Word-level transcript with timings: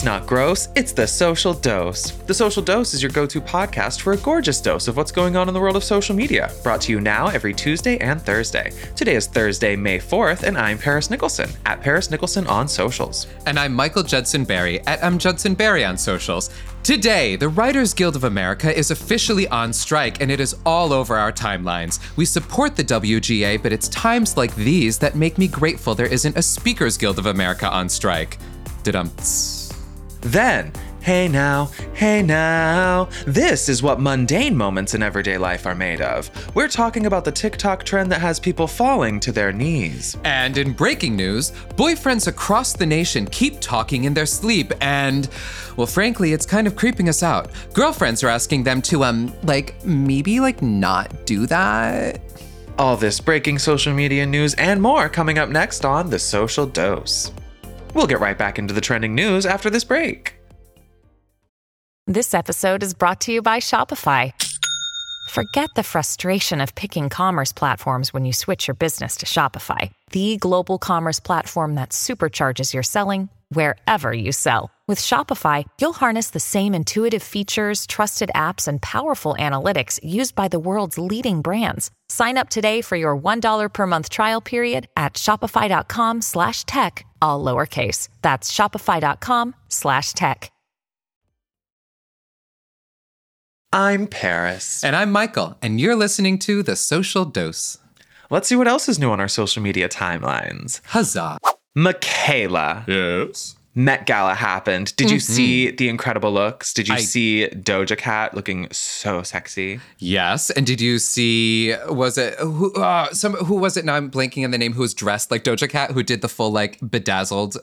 It's 0.00 0.04
not 0.06 0.26
gross, 0.26 0.68
it's 0.74 0.92
the 0.92 1.06
social 1.06 1.52
dose. 1.52 2.12
The 2.12 2.32
social 2.32 2.62
dose 2.62 2.94
is 2.94 3.02
your 3.02 3.12
go 3.12 3.26
to 3.26 3.38
podcast 3.38 4.00
for 4.00 4.14
a 4.14 4.16
gorgeous 4.16 4.58
dose 4.58 4.88
of 4.88 4.96
what's 4.96 5.12
going 5.12 5.36
on 5.36 5.46
in 5.46 5.52
the 5.52 5.60
world 5.60 5.76
of 5.76 5.84
social 5.84 6.16
media. 6.16 6.50
Brought 6.62 6.80
to 6.82 6.92
you 6.92 7.02
now 7.02 7.26
every 7.26 7.52
Tuesday 7.52 7.98
and 7.98 8.18
Thursday. 8.22 8.72
Today 8.96 9.16
is 9.16 9.26
Thursday, 9.26 9.76
May 9.76 9.98
4th, 9.98 10.44
and 10.44 10.56
I'm 10.56 10.78
Paris 10.78 11.10
Nicholson 11.10 11.50
at 11.66 11.82
Paris 11.82 12.10
Nicholson 12.10 12.46
on 12.46 12.66
socials. 12.66 13.26
And 13.44 13.58
I'm 13.58 13.74
Michael 13.74 14.02
Judson 14.02 14.46
Berry 14.46 14.80
at 14.86 15.02
M. 15.02 15.18
Judson 15.18 15.52
Berry 15.52 15.84
on 15.84 15.98
socials. 15.98 16.48
Today, 16.82 17.36
the 17.36 17.50
Writers 17.50 17.92
Guild 17.92 18.16
of 18.16 18.24
America 18.24 18.74
is 18.74 18.90
officially 18.90 19.48
on 19.48 19.70
strike 19.70 20.22
and 20.22 20.30
it 20.30 20.40
is 20.40 20.56
all 20.64 20.94
over 20.94 21.14
our 21.14 21.30
timelines. 21.30 22.00
We 22.16 22.24
support 22.24 22.74
the 22.74 22.84
WGA, 22.84 23.62
but 23.62 23.70
it's 23.70 23.88
times 23.88 24.38
like 24.38 24.54
these 24.54 24.96
that 24.96 25.14
make 25.14 25.36
me 25.36 25.46
grateful 25.46 25.94
there 25.94 26.06
isn't 26.06 26.38
a 26.38 26.42
Speakers 26.42 26.96
Guild 26.96 27.18
of 27.18 27.26
America 27.26 27.68
on 27.68 27.90
strike. 27.90 28.38
Dum. 28.82 29.10
Then, 30.20 30.70
hey 31.00 31.28
now, 31.28 31.70
hey 31.94 32.22
now, 32.22 33.08
this 33.26 33.70
is 33.70 33.82
what 33.82 34.00
mundane 34.00 34.54
moments 34.54 34.92
in 34.92 35.02
everyday 35.02 35.38
life 35.38 35.64
are 35.64 35.74
made 35.74 36.02
of. 36.02 36.30
We're 36.54 36.68
talking 36.68 37.06
about 37.06 37.24
the 37.24 37.32
TikTok 37.32 37.84
trend 37.84 38.12
that 38.12 38.20
has 38.20 38.38
people 38.38 38.66
falling 38.66 39.18
to 39.20 39.32
their 39.32 39.50
knees. 39.50 40.18
And 40.24 40.58
in 40.58 40.74
breaking 40.74 41.16
news, 41.16 41.52
boyfriends 41.70 42.26
across 42.26 42.74
the 42.74 42.84
nation 42.84 43.26
keep 43.26 43.60
talking 43.60 44.04
in 44.04 44.12
their 44.12 44.26
sleep, 44.26 44.72
and, 44.82 45.26
well, 45.76 45.86
frankly, 45.86 46.34
it's 46.34 46.44
kind 46.44 46.66
of 46.66 46.76
creeping 46.76 47.08
us 47.08 47.22
out. 47.22 47.50
Girlfriends 47.72 48.22
are 48.22 48.28
asking 48.28 48.64
them 48.64 48.82
to, 48.82 49.04
um, 49.04 49.32
like, 49.44 49.82
maybe, 49.86 50.38
like, 50.38 50.60
not 50.60 51.24
do 51.24 51.46
that. 51.46 52.20
All 52.78 52.96
this 52.98 53.20
breaking 53.20 53.58
social 53.58 53.94
media 53.94 54.26
news 54.26 54.52
and 54.54 54.82
more 54.82 55.08
coming 55.08 55.38
up 55.38 55.48
next 55.48 55.86
on 55.86 56.10
The 56.10 56.18
Social 56.18 56.66
Dose. 56.66 57.32
We'll 57.94 58.06
get 58.06 58.20
right 58.20 58.38
back 58.38 58.58
into 58.58 58.74
the 58.74 58.80
trending 58.80 59.14
news 59.14 59.46
after 59.46 59.70
this 59.70 59.84
break. 59.84 60.34
This 62.06 62.34
episode 62.34 62.82
is 62.82 62.92
brought 62.92 63.20
to 63.22 63.32
you 63.32 63.40
by 63.40 63.60
Shopify. 63.60 64.32
Forget 65.30 65.70
the 65.76 65.84
frustration 65.84 66.60
of 66.60 66.74
picking 66.74 67.08
commerce 67.08 67.52
platforms 67.52 68.12
when 68.12 68.24
you 68.24 68.32
switch 68.32 68.66
your 68.66 68.74
business 68.74 69.18
to 69.18 69.26
Shopify, 69.26 69.92
the 70.10 70.36
global 70.38 70.76
commerce 70.76 71.20
platform 71.20 71.76
that 71.76 71.90
supercharges 71.90 72.74
your 72.74 72.82
selling 72.82 73.28
wherever 73.50 74.12
you 74.12 74.32
sell. 74.32 74.72
With 74.90 74.98
Shopify, 74.98 75.66
you'll 75.80 75.92
harness 75.92 76.30
the 76.30 76.40
same 76.40 76.74
intuitive 76.74 77.22
features, 77.22 77.86
trusted 77.86 78.32
apps, 78.34 78.66
and 78.66 78.82
powerful 78.82 79.36
analytics 79.38 80.00
used 80.02 80.34
by 80.34 80.48
the 80.48 80.58
world's 80.58 80.98
leading 80.98 81.42
brands. 81.42 81.92
Sign 82.08 82.36
up 82.36 82.48
today 82.48 82.80
for 82.80 82.96
your 82.96 83.16
$1 83.16 83.72
per 83.72 83.86
month 83.86 84.10
trial 84.10 84.40
period 84.40 84.88
at 84.96 85.14
shopify.com 85.14 86.22
slash 86.22 86.64
tech, 86.64 87.06
all 87.22 87.44
lowercase. 87.44 88.08
That's 88.22 88.50
shopify.com 88.50 89.54
slash 89.68 90.12
tech. 90.14 90.50
I'm 93.72 94.08
Paris. 94.08 94.82
And 94.82 94.96
I'm 94.96 95.12
Michael, 95.12 95.56
and 95.62 95.80
you're 95.80 95.94
listening 95.94 96.36
to 96.40 96.64
The 96.64 96.74
Social 96.74 97.24
Dose. 97.24 97.78
Let's 98.28 98.48
see 98.48 98.56
what 98.56 98.66
else 98.66 98.88
is 98.88 98.98
new 98.98 99.12
on 99.12 99.20
our 99.20 99.28
social 99.28 99.62
media 99.62 99.88
timelines. 99.88 100.80
Huzzah. 100.86 101.38
Michaela. 101.76 102.84
Yes. 102.88 103.54
Met 103.74 104.04
Gala 104.04 104.34
happened. 104.34 104.96
Did 104.96 105.10
you 105.10 105.20
see 105.20 105.70
the 105.70 105.88
incredible 105.88 106.32
looks? 106.32 106.74
Did 106.74 106.88
you 106.88 106.98
see 106.98 107.48
Doja 107.52 107.96
Cat 107.96 108.34
looking 108.34 108.66
so 108.72 109.22
sexy? 109.22 109.80
Yes. 109.98 110.50
And 110.50 110.66
did 110.66 110.80
you 110.80 110.98
see, 110.98 111.76
was 111.88 112.18
it, 112.18 112.34
who, 112.40 112.72
uh, 112.74 113.12
some, 113.12 113.34
who 113.34 113.54
was 113.54 113.76
it? 113.76 113.84
Now 113.84 113.94
I'm 113.94 114.10
blanking 114.10 114.44
on 114.44 114.50
the 114.50 114.58
name 114.58 114.72
who 114.72 114.80
was 114.80 114.92
dressed 114.92 115.30
like 115.30 115.44
Doja 115.44 115.70
Cat, 115.70 115.92
who 115.92 116.02
did 116.02 116.20
the 116.20 116.28
full 116.28 116.50
like 116.50 116.78
bedazzled 116.80 117.58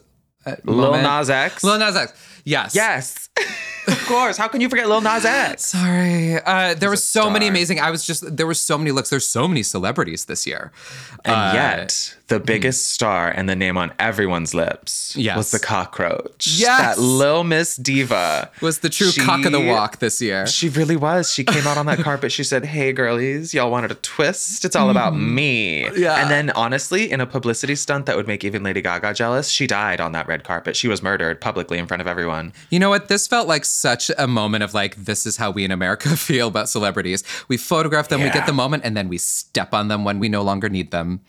uh, 0.46 0.56
Lil 0.64 0.92
moment? 0.92 1.02
Nas 1.02 1.28
X? 1.28 1.62
Lil 1.62 1.78
Nas 1.78 1.94
X. 1.94 2.37
Yes. 2.48 2.74
Yes. 2.74 3.28
of 3.88 3.98
course. 4.06 4.36
How 4.36 4.48
can 4.48 4.60
you 4.60 4.68
forget 4.68 4.88
Lil 4.88 5.00
Nas 5.02 5.24
X? 5.24 5.66
Sorry. 5.76 6.34
Uh, 6.40 6.74
there 6.74 6.88
were 6.90 6.96
so 6.96 7.28
many 7.30 7.46
amazing. 7.48 7.78
I 7.80 7.90
was 7.90 8.04
just 8.06 8.36
there 8.36 8.46
were 8.46 8.54
so 8.54 8.78
many 8.78 8.90
looks. 8.90 9.10
There's 9.10 9.26
so 9.28 9.46
many 9.46 9.62
celebrities 9.62 10.24
this 10.26 10.46
year. 10.46 10.72
And 11.24 11.34
Uh, 11.34 11.52
yet, 11.54 12.14
the 12.28 12.40
biggest 12.40 12.88
star 12.88 13.28
and 13.30 13.48
the 13.48 13.56
name 13.56 13.76
on 13.78 13.92
everyone's 13.98 14.52
lips 14.54 15.14
Yes. 15.16 15.36
was 15.36 15.50
the 15.50 15.58
cockroach. 15.58 16.46
Yes. 16.46 16.96
That 16.96 16.98
Lil 17.02 17.44
Miss 17.44 17.76
Diva. 17.76 18.50
was 18.60 18.78
the 18.80 18.88
true 18.90 19.10
cock 19.24 19.44
of 19.46 19.52
the 19.52 19.60
walk 19.60 19.98
this 19.98 20.20
year. 20.20 20.46
She 20.46 20.68
really 20.68 20.96
was. 20.96 21.32
She 21.32 21.44
came 21.44 21.66
out 21.66 21.76
on 21.78 21.86
that 21.86 21.98
carpet. 22.08 22.30
She 22.32 22.44
said, 22.44 22.64
Hey, 22.66 22.92
girlies, 22.92 23.52
y'all 23.54 23.70
wanted 23.70 23.90
a 23.90 23.96
twist? 23.96 24.64
It's 24.64 24.76
all 24.76 24.90
about 24.90 25.16
me. 25.16 25.84
Mm-hmm. 25.84 26.02
Yeah. 26.02 26.20
And 26.20 26.30
then, 26.30 26.50
honestly, 26.50 27.10
in 27.10 27.20
a 27.20 27.26
publicity 27.26 27.74
stunt 27.74 28.06
that 28.06 28.16
would 28.16 28.26
make 28.26 28.42
even 28.44 28.62
Lady 28.62 28.80
Gaga 28.82 29.14
jealous, 29.14 29.48
she 29.48 29.66
died 29.66 30.00
on 30.00 30.12
that 30.12 30.26
red 30.28 30.44
carpet. 30.44 30.76
She 30.76 30.88
was 30.88 31.02
murdered 31.02 31.40
publicly 31.40 31.78
in 31.78 31.86
front 31.86 32.00
of 32.00 32.06
everyone. 32.06 32.37
You 32.70 32.78
know 32.78 32.90
what? 32.90 33.08
This 33.08 33.26
felt 33.26 33.48
like 33.48 33.64
such 33.64 34.10
a 34.18 34.26
moment 34.26 34.64
of 34.64 34.74
like, 34.74 34.96
this 34.96 35.26
is 35.26 35.36
how 35.36 35.50
we 35.50 35.64
in 35.64 35.70
America 35.70 36.16
feel 36.16 36.48
about 36.48 36.68
celebrities. 36.68 37.24
We 37.48 37.56
photograph 37.56 38.08
them, 38.08 38.22
we 38.22 38.30
get 38.30 38.46
the 38.46 38.52
moment, 38.52 38.84
and 38.84 38.96
then 38.96 39.08
we 39.08 39.18
step 39.18 39.74
on 39.74 39.88
them 39.88 40.04
when 40.04 40.18
we 40.18 40.28
no 40.28 40.42
longer 40.42 40.68
need 40.68 40.90
them. 40.90 41.20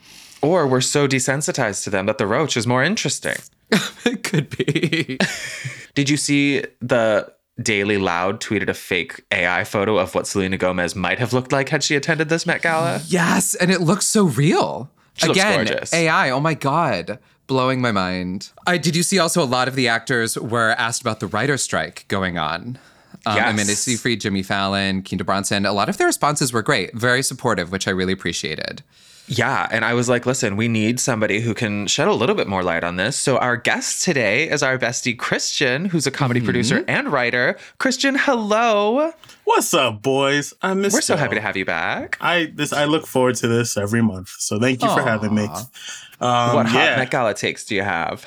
Or 0.41 0.65
we're 0.67 0.81
so 0.81 1.07
desensitized 1.07 1.83
to 1.83 1.89
them 1.89 2.05
that 2.05 2.17
the 2.17 2.25
roach 2.27 2.55
is 2.55 2.65
more 2.65 2.83
interesting. 2.83 3.35
it 4.05 4.23
could 4.23 4.49
be. 4.49 5.17
Did 5.95 6.09
you 6.09 6.17
see 6.17 6.63
the 6.79 7.31
Daily 7.61 7.97
Loud 7.97 8.39
tweeted 8.39 8.69
a 8.69 8.73
fake 8.73 9.21
AI 9.31 9.65
photo 9.65 9.97
of 9.97 10.15
what 10.15 10.27
Selena 10.27 10.57
Gomez 10.57 10.95
might 10.95 11.19
have 11.19 11.33
looked 11.33 11.51
like 11.51 11.69
had 11.69 11.83
she 11.83 11.95
attended 11.95 12.29
this 12.29 12.45
Met 12.45 12.61
Gala? 12.61 13.01
yes, 13.07 13.53
and 13.55 13.69
it 13.69 13.81
looks 13.81 14.05
so 14.07 14.25
real. 14.25 14.89
She 15.15 15.27
looks 15.27 15.39
Again, 15.39 15.65
gorgeous. 15.65 15.93
AI. 15.93 16.29
Oh 16.29 16.39
my 16.39 16.53
god, 16.53 17.19
blowing 17.49 17.81
my 17.81 17.91
mind. 17.91 18.51
I 18.65 18.77
did 18.77 18.95
you 18.95 19.03
see 19.03 19.19
also 19.19 19.43
a 19.43 19.45
lot 19.45 19.67
of 19.67 19.75
the 19.75 19.89
actors 19.89 20.37
were 20.37 20.69
asked 20.77 21.01
about 21.01 21.19
the 21.19 21.27
writer's 21.27 21.61
strike 21.61 22.05
going 22.07 22.37
on. 22.37 22.79
Um, 23.25 23.35
Yes. 23.35 23.51
Amanda 23.53 23.75
Seyfried, 23.75 24.21
Jimmy 24.21 24.43
Fallon, 24.43 25.03
Quinta 25.03 25.25
Brunson. 25.25 25.65
A 25.65 25.73
lot 25.73 25.89
of 25.89 25.97
their 25.97 26.07
responses 26.07 26.53
were 26.53 26.61
great, 26.61 26.93
very 26.95 27.21
supportive, 27.21 27.69
which 27.71 27.85
I 27.85 27.91
really 27.91 28.13
appreciated. 28.13 28.81
Yeah, 29.31 29.67
and 29.69 29.85
I 29.85 29.93
was 29.93 30.09
like, 30.09 30.25
listen, 30.25 30.57
we 30.57 30.67
need 30.67 30.99
somebody 30.99 31.39
who 31.39 31.53
can 31.53 31.85
shed 31.85 32.07
a 32.07 32.13
little 32.13 32.33
bit 32.33 32.47
more 32.47 32.63
light 32.63 32.83
on 32.83 32.95
this. 32.95 33.15
So 33.15 33.37
our 33.37 33.57
guest 33.57 34.01
today 34.01 34.49
is 34.49 34.63
our 34.63 34.79
bestie 34.79 35.17
Christian, 35.17 35.85
who's 35.85 36.07
a 36.07 36.11
comedy 36.11 36.41
producer 36.41 36.83
and 36.87 37.11
writer. 37.11 37.55
Christian, 37.77 38.15
hello. 38.17 39.13
What's 39.43 39.71
up, 39.75 40.01
boys? 40.01 40.55
I 40.63 40.73
miss. 40.73 40.93
We're 40.93 41.01
so 41.01 41.15
happy 41.15 41.35
to 41.35 41.41
have 41.41 41.55
you 41.55 41.63
back. 41.63 42.17
I 42.19 42.51
this 42.55 42.73
I 42.73 42.85
look 42.85 43.05
forward 43.05 43.35
to 43.35 43.47
this 43.47 43.77
every 43.77 44.01
month. 44.01 44.29
So 44.39 44.59
thank 44.59 44.81
you 44.81 44.89
for 44.89 45.03
having 45.03 45.35
me. 45.35 45.43
Um, 45.43 46.55
what 46.55 46.65
hot 46.65 46.83
yeah. 46.83 46.95
Met 46.97 47.11
Gala 47.11 47.35
takes 47.35 47.65
do 47.65 47.75
you 47.75 47.83
have? 47.83 48.25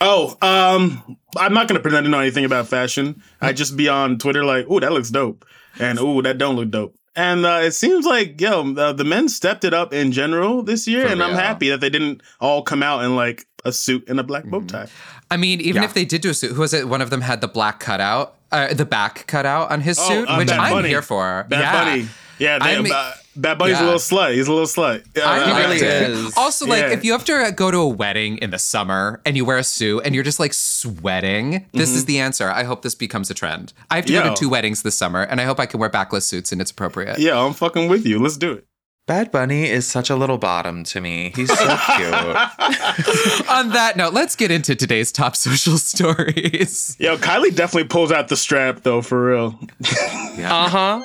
Oh, 0.00 0.36
um, 0.42 1.16
I'm 1.38 1.54
not 1.54 1.68
gonna 1.68 1.80
pretend 1.80 2.04
to 2.04 2.10
know 2.10 2.20
anything 2.20 2.44
about 2.44 2.68
fashion. 2.68 3.22
I 3.40 3.54
just 3.54 3.76
be 3.76 3.88
on 3.88 4.18
Twitter 4.18 4.44
like, 4.44 4.70
"Ooh, 4.70 4.80
that 4.80 4.92
looks 4.92 5.10
dope," 5.10 5.46
and 5.78 5.98
"Ooh, 5.98 6.20
that 6.22 6.36
don't 6.36 6.56
look 6.56 6.70
dope." 6.70 6.94
And 7.16 7.46
uh, 7.46 7.60
it 7.62 7.72
seems 7.72 8.04
like 8.04 8.40
yo, 8.40 8.72
the, 8.72 8.92
the 8.92 9.04
men 9.04 9.28
stepped 9.28 9.64
it 9.64 9.72
up 9.72 9.92
in 9.92 10.10
general 10.12 10.62
this 10.62 10.86
year, 10.88 11.06
For 11.06 11.12
and 11.12 11.22
I'm 11.22 11.34
happy 11.34 11.70
that 11.70 11.80
they 11.80 11.90
didn't 11.90 12.22
all 12.40 12.62
come 12.62 12.82
out 12.82 13.04
in 13.04 13.14
like 13.14 13.46
a 13.64 13.72
suit 13.72 14.08
and 14.08 14.18
a 14.18 14.22
black 14.24 14.44
bow 14.44 14.62
tie. 14.62 14.88
I 15.30 15.36
mean, 15.36 15.60
even 15.60 15.82
Yeah. 15.82 15.88
if 15.88 15.94
they 15.94 16.04
did 16.04 16.20
do 16.22 16.30
a 16.30 16.34
suit, 16.34 16.52
who 16.52 16.60
was 16.60 16.74
it? 16.74 16.88
One 16.88 17.00
of 17.00 17.10
them 17.10 17.20
had 17.22 17.40
the 17.40 17.48
black 17.48 17.80
cutout, 17.80 18.34
uh, 18.52 18.74
the 18.74 18.84
back 18.84 19.26
cutout 19.26 19.70
on 19.70 19.80
his 19.80 19.98
Oh, 19.98 20.08
suit, 20.08 20.28
uh, 20.28 20.36
which 20.36 20.48
Bad 20.48 20.58
I'm 20.60 20.72
Bunny. 20.72 20.88
here 20.88 21.02
for. 21.02 21.46
Bad 21.48 21.60
yeah. 21.60 21.72
Bunny, 21.84 22.08
yeah, 22.38 22.58
they, 22.58 22.76
I 22.76 22.80
mean- 22.82 22.92
uh, 22.92 23.12
Bad 23.36 23.58
Bunny's 23.58 23.74
yeah. 23.78 23.82
a 23.82 23.86
little 23.86 23.98
slut. 24.00 24.34
He's 24.34 24.46
a 24.48 24.52
little 24.52 24.66
slut. 24.66 25.04
I 25.16 25.40
Uh, 25.40 25.46
He 25.46 25.60
really 25.62 25.76
it. 25.76 26.10
is. 26.10 26.34
Also, 26.36 26.66
like 26.66 26.80
Yeah. 26.82 26.90
if 26.92 27.04
you 27.04 27.12
have 27.12 27.24
to 27.24 27.52
go 27.54 27.70
to 27.70 27.78
a 27.78 27.88
wedding 27.88 28.38
in 28.38 28.50
the 28.50 28.58
summer 28.58 29.20
and 29.26 29.36
you 29.36 29.44
wear 29.44 29.58
a 29.58 29.64
suit 29.64 30.02
and 30.04 30.14
you're 30.14 30.24
just 30.24 30.38
like 30.40 30.52
sweating, 30.54 31.66
this 31.72 31.90
is 31.90 32.04
the 32.04 32.18
answer. 32.20 32.50
I 32.50 32.64
hope 32.64 32.82
this 32.82 32.94
becomes 32.94 33.30
a 33.30 33.34
trend. 33.34 33.72
I 33.90 33.96
have 33.96 34.06
to 34.06 34.12
go 34.12 34.20
Mm-hmm. 34.22 34.34
To 34.34 34.40
two 34.40 34.48
weddings 34.48 34.82
this 34.82 34.94
summer, 34.96 35.22
and 35.22 35.40
I 35.40 35.44
hope 35.44 35.58
I 35.60 35.66
can 35.66 35.80
wear 35.80 35.88
backless 35.90 36.26
suits 36.26 36.52
and 36.52 36.60
it's 36.60 36.70
appropriate. 36.70 37.18
Yeah, 37.18 37.38
I'm 37.38 37.52
fucking 37.52 37.88
with 37.88 38.06
you. 38.06 38.18
Let's 38.20 38.36
do 38.36 38.52
it. 38.52 38.66
Bad 39.06 39.30
Bunny 39.30 39.68
is 39.68 39.86
such 39.86 40.08
a 40.08 40.16
little 40.16 40.38
bottom 40.38 40.82
to 40.84 40.98
me. 41.00 41.30
He's 41.36 41.48
so 41.50 41.56
cute. 41.96 42.14
On 43.50 43.68
that 43.70 43.94
note, 43.96 44.14
let's 44.14 44.34
get 44.34 44.50
into 44.50 44.74
today's 44.74 45.12
top 45.12 45.36
social 45.36 45.76
stories. 45.76 46.96
Yo, 46.98 47.18
Kylie 47.18 47.54
definitely 47.54 47.88
pulls 47.88 48.10
out 48.10 48.28
the 48.28 48.36
strap 48.36 48.82
though, 48.82 49.02
for 49.02 49.26
real. 49.30 49.58
Uh 50.38 50.68
huh. 50.68 51.02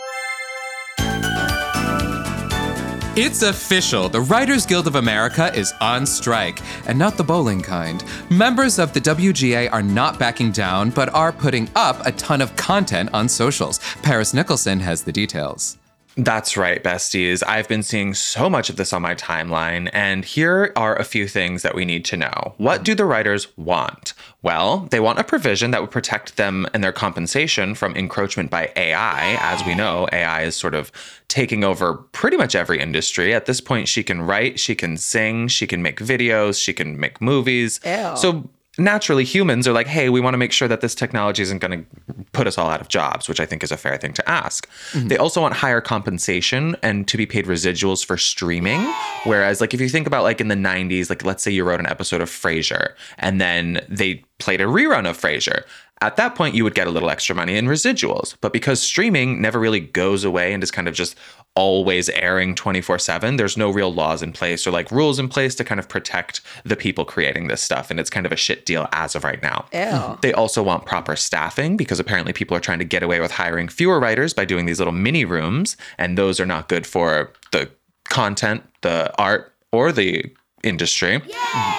It's 3.16 3.42
official. 3.42 4.08
The 4.08 4.22
Writers 4.22 4.68
Guild 4.68 4.86
of 4.86 4.96
America 4.96 5.52
is 5.56 5.74
on 5.82 6.06
strike, 6.06 6.62
and 6.88 6.98
not 6.98 7.18
the 7.18 7.24
bowling 7.24 7.60
kind. 7.60 8.04
Members 8.30 8.78
of 8.78 8.94
the 8.94 9.02
WGA 9.02 9.68
are 9.74 9.82
not 9.82 10.20
backing 10.20 10.52
down, 10.52 10.92
but 10.92 11.10
are 11.10 11.32
putting 11.32 11.68
up 11.76 12.06
a 12.06 12.12
ton 12.12 12.40
of 12.40 12.56
content 12.56 13.10
on 13.12 13.28
socials. 13.28 13.80
Paris 14.04 14.36
Nicholson 14.36 14.80
has 14.80 15.04
the 15.04 15.12
details. 15.12 15.79
That's 16.22 16.58
right, 16.58 16.84
besties. 16.84 17.44
I've 17.48 17.70
been 17.70 17.82
seeing 17.82 18.14
so 18.14 18.50
much 18.50 18.70
of 18.70 18.76
this 18.76 18.92
on 18.92 19.02
my 19.02 19.16
timeline, 19.16 19.90
and 19.94 20.26
here 20.26 20.74
are 20.76 20.98
a 20.98 21.06
few 21.06 21.30
things 21.30 21.62
that 21.62 21.76
we 21.76 21.86
need 21.86 22.04
to 22.06 22.18
know. 22.18 22.56
What 22.58 22.84
do 22.84 22.94
the 22.94 23.06
writers 23.06 23.48
want? 23.58 24.14
Well, 24.42 24.88
they 24.92 25.00
want 25.00 25.20
a 25.20 25.24
provision 25.24 25.72
that 25.72 25.80
would 25.80 25.92
protect 25.92 26.36
them 26.36 26.68
and 26.74 26.84
their 26.84 26.92
compensation 26.92 27.74
from 27.74 27.96
encroachment 27.96 28.50
by 28.50 28.70
AI. 28.76 29.38
As 29.40 29.66
we 29.66 29.76
know, 29.76 30.10
AI 30.12 30.44
is 30.44 30.58
sort 30.58 30.76
of 30.76 30.92
taking 31.30 31.64
over 31.64 31.94
pretty 31.94 32.36
much 32.36 32.54
every 32.54 32.82
industry. 32.82 33.34
At 33.34 33.46
this 33.46 33.62
point, 33.62 33.88
she 33.88 34.04
can 34.04 34.22
write, 34.22 34.60
she 34.60 34.76
can 34.76 34.98
sing, 34.98 35.48
she 35.48 35.68
can 35.68 35.82
make 35.82 36.02
videos, 36.02 36.62
she 36.62 36.74
can 36.74 37.00
make 37.00 37.22
movies. 37.22 37.80
So 37.84 38.50
naturally 38.80 39.24
humans 39.24 39.68
are 39.68 39.74
like, 39.74 39.88
hey, 39.88 40.10
we 40.10 40.20
want 40.20 40.34
to 40.34 40.38
make 40.38 40.52
sure 40.52 40.68
that 40.68 40.82
this 40.82 40.96
technology 40.96 41.42
isn't 41.44 41.60
going 41.60 41.86
to 41.86 42.14
put 42.32 42.48
us 42.48 42.58
all 42.58 42.70
out 42.70 42.82
of 42.82 42.88
jobs, 42.88 43.28
which 43.28 43.40
I 43.40 43.46
think 43.46 43.64
is 43.64 43.72
a 43.72 43.78
fair 43.78 43.98
thing 43.98 44.14
to 44.14 44.30
ask. 44.30 44.70
Mm-hmm. 44.92 45.08
They 45.10 45.18
also 45.18 45.42
want 45.42 45.54
higher 45.54 45.82
compensation 45.82 46.76
and 46.82 47.08
to 47.08 47.18
be 47.18 47.26
paid 47.26 47.46
residuals 47.46 48.06
for 48.06 48.18
streaming. 48.18 48.82
Whereas, 49.24 49.62
like, 49.62 49.74
if 49.74 49.82
you 49.82 49.90
think 49.90 50.08
about 50.08 50.24
like 50.24 50.42
in 50.42 50.48
the 50.48 50.56
90s, 50.56 51.10
like, 51.10 51.24
let's 51.24 51.44
say 51.44 51.52
you 51.52 51.64
wrote 51.64 51.80
an 51.80 51.88
episode 51.88 52.22
of 52.22 52.30
Frasier 52.30 52.94
and 53.18 53.40
then 53.40 53.86
they 53.90 54.24
played 54.40 54.62
a 54.62 54.66
rerun 54.66 55.08
of 55.10 55.18
Frasier. 55.18 55.64
At 56.02 56.16
that 56.16 56.34
point, 56.34 56.56
you 56.56 56.64
would 56.64 56.76
get 56.76 56.88
a 56.88 56.92
little 56.92 57.10
extra 57.10 57.36
money 57.36 57.58
in 57.58 57.66
residuals. 57.66 58.36
But 58.40 58.54
because 58.54 58.82
streaming 58.82 59.42
never 59.42 59.60
really 59.60 59.82
goes 59.82 60.24
away 60.24 60.54
and 60.54 60.64
is 60.64 60.72
kind 60.72 60.88
of 60.88 60.94
just 60.94 61.16
always 61.56 62.08
airing 62.10 62.56
24 62.56 63.00
7, 63.00 63.36
there's 63.36 63.58
no 63.58 63.70
real 63.70 63.94
laws 63.94 64.24
in 64.24 64.32
place 64.32 64.66
or 64.66 64.72
like 64.72 64.92
rules 64.92 65.20
in 65.20 65.28
place 65.28 65.56
to 65.56 65.66
kind 65.66 65.78
of 65.78 65.90
protect 65.90 66.40
the 66.64 66.78
people 66.78 67.04
creating 67.04 67.50
this 67.50 67.62
stuff. 67.62 67.92
And 67.92 68.00
it's 68.00 68.10
kind 68.10 68.26
of 68.26 68.32
a 68.32 68.38
shit 68.38 68.66
deal 68.66 68.88
as 68.94 69.14
of 69.14 69.26
right 69.26 69.42
now. 69.42 69.66
Ew. 69.74 69.80
Mm-hmm. 69.80 70.22
They 70.22 70.32
also 70.32 70.64
want 70.64 70.86
proper 70.86 71.18
staffing 71.18 71.76
because 71.76 72.00
apparently 72.00 72.32
people 72.32 72.56
are 72.56 72.62
trying 72.62 72.80
to 72.80 72.86
get 72.86 73.04
away 73.04 73.20
with 73.20 73.32
hiring 73.32 73.68
fewer 73.68 74.00
writers 74.00 74.34
by 74.34 74.46
doing 74.46 74.66
these 74.66 74.80
little 74.80 74.94
mini 74.94 75.26
rooms. 75.26 75.76
And 75.98 76.18
those 76.18 76.40
are 76.40 76.46
not 76.46 76.70
good 76.70 76.88
for 76.88 77.34
the 77.52 77.70
content, 78.06 78.64
the 78.82 79.14
art, 79.22 79.54
or 79.74 79.92
the 79.92 80.26
industry. 80.64 81.22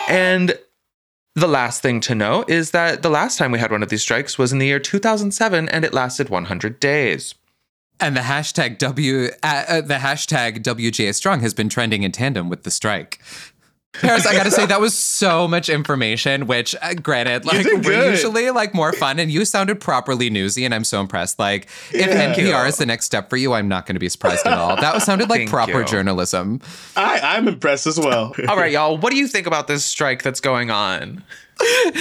And 0.08 0.58
the 1.34 1.48
last 1.48 1.82
thing 1.82 2.00
to 2.00 2.14
know 2.14 2.44
is 2.48 2.72
that 2.72 3.02
the 3.02 3.10
last 3.10 3.38
time 3.38 3.52
we 3.52 3.58
had 3.58 3.70
one 3.70 3.82
of 3.82 3.88
these 3.88 4.02
strikes 4.02 4.36
was 4.36 4.52
in 4.52 4.58
the 4.58 4.66
year 4.66 4.80
2007 4.80 5.68
and 5.68 5.84
it 5.84 5.94
lasted 5.94 6.28
100 6.28 6.80
days. 6.80 7.34
And 8.00 8.16
the 8.16 8.22
hashtag 8.22 8.78
W, 8.78 9.28
uh, 9.42 9.64
uh, 9.68 9.80
the 9.82 9.96
hashtag 9.96 10.62
WGA 10.62 11.14
Strong 11.14 11.40
has 11.40 11.52
been 11.52 11.68
trending 11.68 12.02
in 12.02 12.12
tandem 12.12 12.48
with 12.48 12.62
the 12.62 12.70
strike. 12.70 13.20
Paris, 13.92 14.24
I 14.24 14.34
gotta 14.34 14.52
say 14.52 14.66
that 14.66 14.80
was 14.80 14.96
so 14.96 15.48
much 15.48 15.68
information. 15.68 16.46
Which, 16.46 16.76
uh, 16.80 16.94
granted, 16.94 17.44
like 17.44 17.66
we're 17.84 18.10
usually 18.10 18.50
like 18.50 18.72
more 18.72 18.92
fun, 18.92 19.18
and 19.18 19.30
you 19.32 19.44
sounded 19.44 19.80
properly 19.80 20.30
newsy, 20.30 20.64
and 20.64 20.72
I'm 20.72 20.84
so 20.84 21.00
impressed. 21.00 21.38
Like, 21.40 21.64
if 21.92 22.06
Yeah. 22.06 22.32
NPR 22.32 22.68
is 22.68 22.76
the 22.76 22.86
next 22.86 23.06
step 23.06 23.28
for 23.28 23.36
you, 23.36 23.52
I'm 23.52 23.66
not 23.66 23.86
going 23.86 23.96
to 23.96 24.00
be 24.00 24.08
surprised 24.08 24.46
at 24.46 24.56
all. 24.56 24.76
That 24.76 25.02
sounded 25.02 25.28
like 25.28 25.38
Thank 25.40 25.50
proper 25.50 25.80
you. 25.80 25.84
journalism. 25.86 26.60
I, 26.96 27.18
I'm 27.20 27.48
impressed 27.48 27.88
as 27.88 27.98
well. 27.98 28.32
All 28.48 28.56
right, 28.56 28.70
y'all, 28.70 28.96
what 28.96 29.10
do 29.10 29.18
you 29.18 29.26
think 29.26 29.46
about 29.48 29.66
this 29.66 29.84
strike 29.84 30.22
that's 30.22 30.40
going 30.40 30.70
on? 30.70 31.24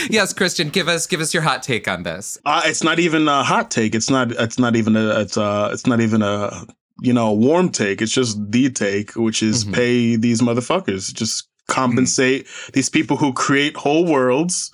Yes, 0.09 0.31
Christian, 0.31 0.69
give 0.69 0.88
us 0.88 1.06
give 1.06 1.19
us 1.19 1.33
your 1.33 1.44
hot 1.44 1.63
take 1.63 1.88
on 1.89 2.03
this. 2.03 2.38
Uh, 2.45 2.62
it's 2.63 2.81
not 2.81 2.97
even 2.97 3.27
a 3.27 3.44
hot 3.44 3.69
take. 3.69 3.94
It's 3.94 4.09
not. 4.09 4.31
It's 4.31 4.57
not 4.57 4.77
even 4.77 4.95
a. 4.95 5.19
It's 5.19 5.36
uh 5.38 5.69
It's 5.74 5.86
not 5.86 6.00
even 6.00 6.21
a. 6.21 6.65
You 7.01 7.12
know, 7.12 7.27
a 7.31 7.33
warm 7.33 7.68
take. 7.69 8.01
It's 8.01 8.13
just 8.13 8.38
the 8.51 8.69
take, 8.69 9.18
which 9.18 9.44
is 9.44 9.65
Mhm. 9.65 9.74
pay 9.74 10.15
these 10.15 10.39
motherfuckers. 10.39 11.13
Just 11.13 11.49
compensate 11.69 12.48
these 12.74 12.89
people 12.89 13.18
who 13.18 13.31
create 13.33 13.77
whole 13.77 14.06
worlds 14.06 14.71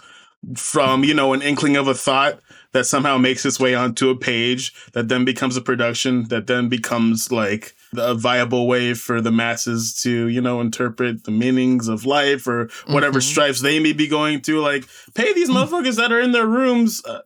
from 0.56 1.04
you 1.04 1.14
know 1.14 1.34
an 1.34 1.42
inkling 1.42 1.76
of 1.76 1.88
a 1.88 1.94
thought 1.94 2.40
that 2.74 2.86
somehow 2.86 3.18
makes 3.18 3.46
its 3.46 3.60
way 3.60 3.74
onto 3.74 4.10
a 4.10 4.16
page 4.18 4.74
that 4.94 5.08
then 5.08 5.26
becomes 5.26 5.58
a 5.58 5.62
production 5.62 6.28
that 6.28 6.46
then 6.48 6.70
becomes 6.70 7.32
like 7.32 7.74
a 7.98 8.14
viable 8.14 8.68
way 8.68 8.94
for 8.94 9.22
the 9.22 9.32
masses 9.32 10.00
to 10.04 10.28
you 10.28 10.42
know 10.42 10.62
interpret 10.62 11.24
the 11.24 11.32
meanings 11.32 11.88
of 11.88 12.06
life 12.06 12.46
or 12.48 12.70
whatever 12.88 13.20
Mhm. 13.20 13.24
stripes 13.24 13.62
they 13.62 13.80
may 13.80 13.94
be 13.94 14.08
going 14.08 14.42
through 14.42 14.62
like 14.62 14.86
pay 15.16 15.34
these 15.34 15.50
motherfuckers 15.50 15.96
that 15.96 16.12
are 16.12 16.20
in 16.22 16.32
their 16.32 16.48
rooms 16.48 17.02
uh, 17.06 17.22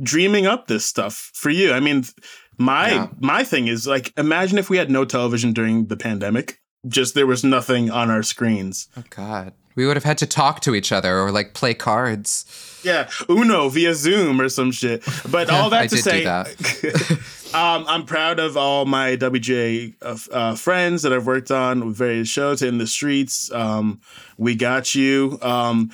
dreaming 0.00 0.46
up 0.46 0.66
this 0.68 0.84
stuff 0.84 1.30
for 1.34 1.50
you 1.50 1.72
i 1.72 1.80
mean 1.80 2.04
my 2.58 2.92
Yeah. 2.92 3.06
my 3.18 3.42
thing 3.44 3.66
is 3.66 3.86
like 3.88 4.12
imagine 4.16 4.58
if 4.58 4.70
we 4.70 4.76
had 4.76 4.90
no 4.90 5.04
television 5.04 5.52
during 5.52 5.86
the 5.86 5.96
pandemic 5.96 6.60
just 6.86 7.14
there 7.14 7.26
was 7.26 7.44
nothing 7.44 7.90
on 7.90 8.10
our 8.10 8.22
screens 8.22 8.88
Oh 8.96 9.04
God, 9.10 9.52
we 9.74 9.86
would 9.86 9.96
have 9.96 10.04
had 10.04 10.18
to 10.18 10.26
talk 10.26 10.60
to 10.60 10.74
each 10.74 10.92
other 10.92 11.18
or 11.18 11.30
like 11.30 11.54
play 11.54 11.74
cards. 11.74 12.80
Yeah, 12.82 13.08
Uno 13.30 13.68
via 13.68 13.94
Zoom 13.94 14.40
or 14.40 14.48
some 14.48 14.72
shit. 14.72 15.04
But 15.30 15.50
all 15.50 15.70
that 15.70 15.88
to 15.90 15.98
say, 15.98 16.24
that. 16.24 16.48
um, 17.54 17.84
I'm 17.88 18.04
proud 18.04 18.38
of 18.38 18.56
all 18.56 18.84
my 18.84 19.16
WGA 19.16 19.94
uh, 20.02 20.16
uh, 20.32 20.54
friends 20.56 21.02
that 21.02 21.12
I've 21.12 21.26
worked 21.26 21.50
on 21.50 21.86
with 21.86 21.96
various 21.96 22.28
shows 22.28 22.60
in 22.60 22.78
the 22.78 22.86
streets. 22.86 23.52
Um, 23.52 24.00
we 24.36 24.54
got 24.56 24.94
you. 24.94 25.38
Um, 25.40 25.90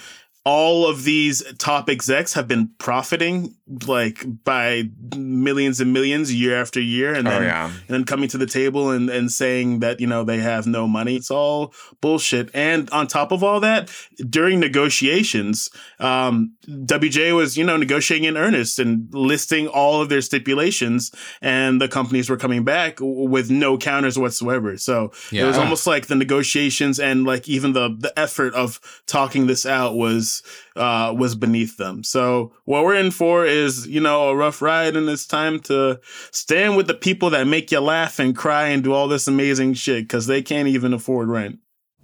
all 0.51 0.87
of 0.87 1.05
these 1.05 1.43
top 1.59 1.91
execs 1.91 2.33
have 2.33 2.49
been 2.49 2.71
profiting 2.79 3.55
like 3.87 4.25
by 4.45 4.85
millions 5.15 5.79
and 5.79 5.93
millions 5.93 6.33
year 6.33 6.59
after 6.59 6.81
year, 6.81 7.13
and 7.13 7.29
Oh, 7.29 7.31
then 7.33 7.43
yeah. 7.43 7.67
and 7.67 7.89
then 7.89 8.05
coming 8.05 8.29
to 8.31 8.39
the 8.39 8.47
table 8.47 8.91
and, 8.91 9.11
and 9.11 9.31
saying 9.31 9.81
that 9.81 10.01
you 10.01 10.07
know 10.07 10.25
they 10.25 10.39
have 10.39 10.67
no 10.67 10.89
money. 10.89 11.17
It's 11.17 11.31
all 11.31 11.75
bullshit. 12.01 12.49
And 12.55 12.89
on 12.91 13.07
top 13.09 13.31
of 13.31 13.43
all 13.45 13.61
that 13.61 13.91
during 14.31 14.59
negotiations 14.59 15.69
um, 16.01 16.55
WGA 16.67 17.35
was 17.37 17.57
you 17.59 17.65
know 17.65 17.77
negotiating 17.77 18.25
in 18.27 18.37
earnest 18.39 18.79
and 18.79 19.09
listing 19.13 19.69
all 19.69 20.01
of 20.01 20.09
their 20.09 20.23
stipulations 20.23 21.13
and 21.43 21.81
the 21.81 21.89
companies 21.89 22.31
were 22.31 22.37
coming 22.39 22.65
back 22.65 22.99
with 23.01 23.51
no 23.51 23.77
counters 23.77 24.19
whatsoever. 24.19 24.77
So 24.79 25.13
it 25.33 25.45
was 25.45 25.59
almost 25.59 25.87
like 25.87 26.07
the 26.07 26.15
negotiations 26.15 26.99
and 26.99 27.25
like 27.25 27.49
even 27.49 27.73
the 27.75 27.95
the 27.99 28.13
effort 28.19 28.55
of 28.55 28.81
talking 29.07 29.47
this 29.47 29.67
out 29.67 29.95
was 29.95 30.38
uh, 30.77 31.15
was 31.17 31.35
beneath 31.35 31.77
them. 31.77 32.05
So 32.05 32.53
what 32.65 32.85
we're 32.85 32.95
in 32.95 33.11
for 33.11 33.47
is, 33.47 33.87
you 33.87 34.01
know, 34.01 34.29
a 34.29 34.37
rough 34.37 34.63
ride, 34.63 34.97
and 34.97 35.09
it's 35.09 35.27
time 35.27 35.61
to 35.61 36.01
stand 36.31 36.77
with 36.77 36.87
the 36.87 36.95
people 36.95 37.31
that 37.31 37.47
make 37.47 37.71
you 37.71 37.81
laugh 37.81 38.19
and 38.19 38.37
cry 38.37 38.69
and 38.69 38.83
do 38.83 38.93
all 38.93 39.09
this 39.09 39.29
amazing 39.29 39.75
shit 39.75 40.05
because 40.05 40.27
they 40.27 40.43
can't 40.43 40.69
even 40.69 40.93
afford 40.93 41.29
rent. 41.29 41.59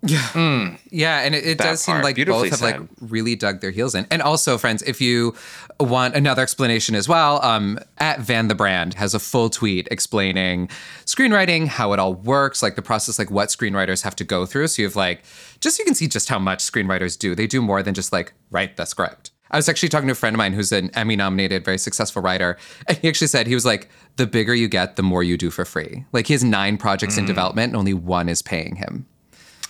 Yeah. 0.07 0.19
Mm. 0.35 0.79
Yeah, 0.91 1.21
and 1.21 1.35
it, 1.35 1.47
it 1.47 1.59
That 1.59 1.65
does 1.65 1.81
seem 1.81 2.03
like 2.03 2.17
both 2.27 2.51
have 2.51 2.61
like 2.61 2.81
really 3.01 3.37
dug 3.37 3.61
their 3.61 3.71
heels 3.71 3.95
in. 3.95 4.07
And 4.11 4.21
also, 4.21 4.59
friends, 4.59 4.83
if 4.83 5.01
you 5.01 5.35
want 5.81 6.15
another 6.15 6.43
explanation 6.43 6.95
as 6.95 7.09
well, 7.09 7.43
um, 7.43 7.79
at 7.99 8.21
Van 8.21 8.49
the 8.49 8.55
Brand 8.55 8.95
has 8.95 9.15
a 9.15 9.19
full 9.19 9.49
tweet 9.49 9.89
explaining 9.91 10.69
screenwriting, 11.07 11.67
how 11.67 11.93
it 11.95 11.99
all 11.99 12.15
works, 12.15 12.63
like 12.63 12.77
the 12.77 12.83
process, 12.83 13.19
like 13.19 13.31
what 13.31 13.49
screenwriters 13.49 14.03
have 14.03 14.15
to 14.17 14.25
go 14.25 14.45
through. 14.47 14.67
So 14.69 14.83
you 14.83 14.89
have 14.89 14.97
like 14.97 15.23
just 15.61 15.77
so 15.77 15.81
you 15.81 15.85
can 15.87 15.95
see 15.95 16.07
just 16.09 16.29
how 16.29 16.39
much 16.39 16.59
screenwriters 16.61 17.19
do. 17.19 17.35
They 17.35 17.47
do 17.47 17.63
more 17.63 17.83
than 17.83 17.95
just 17.95 18.13
like 18.13 18.35
write 18.51 18.77
the 18.77 18.85
script. 18.85 19.31
I 19.51 19.57
was 19.57 19.69
actually 19.69 19.89
talking 19.91 20.09
to 20.09 20.13
a 20.13 20.17
friend 20.17 20.35
of 20.35 20.39
mine 20.39 20.53
who's 20.53 20.73
an 20.73 20.91
Emmy 20.95 21.15
nominated, 21.17 21.65
very 21.65 21.79
successful 21.79 22.21
writer. 22.23 22.59
And 22.89 22.99
he 22.99 23.09
actually 23.09 23.29
said, 23.29 23.47
he 23.47 23.55
was 23.55 23.65
like, 23.65 23.89
the 24.17 24.27
bigger 24.27 24.55
you 24.55 24.67
get, 24.69 24.97
the 24.97 25.03
more 25.03 25.23
you 25.23 25.37
do 25.37 25.49
for 25.51 25.65
free. 25.65 26.05
Like 26.13 26.27
he 26.27 26.33
has 26.35 26.43
nine 26.43 26.77
projects 26.77 27.15
Mm. 27.15 27.19
in 27.21 27.27
development 27.27 27.71
and 27.71 27.77
only 27.77 27.95
one 27.95 28.29
is 28.29 28.43
paying 28.43 28.77
him. 28.77 29.07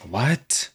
What? 0.08 0.70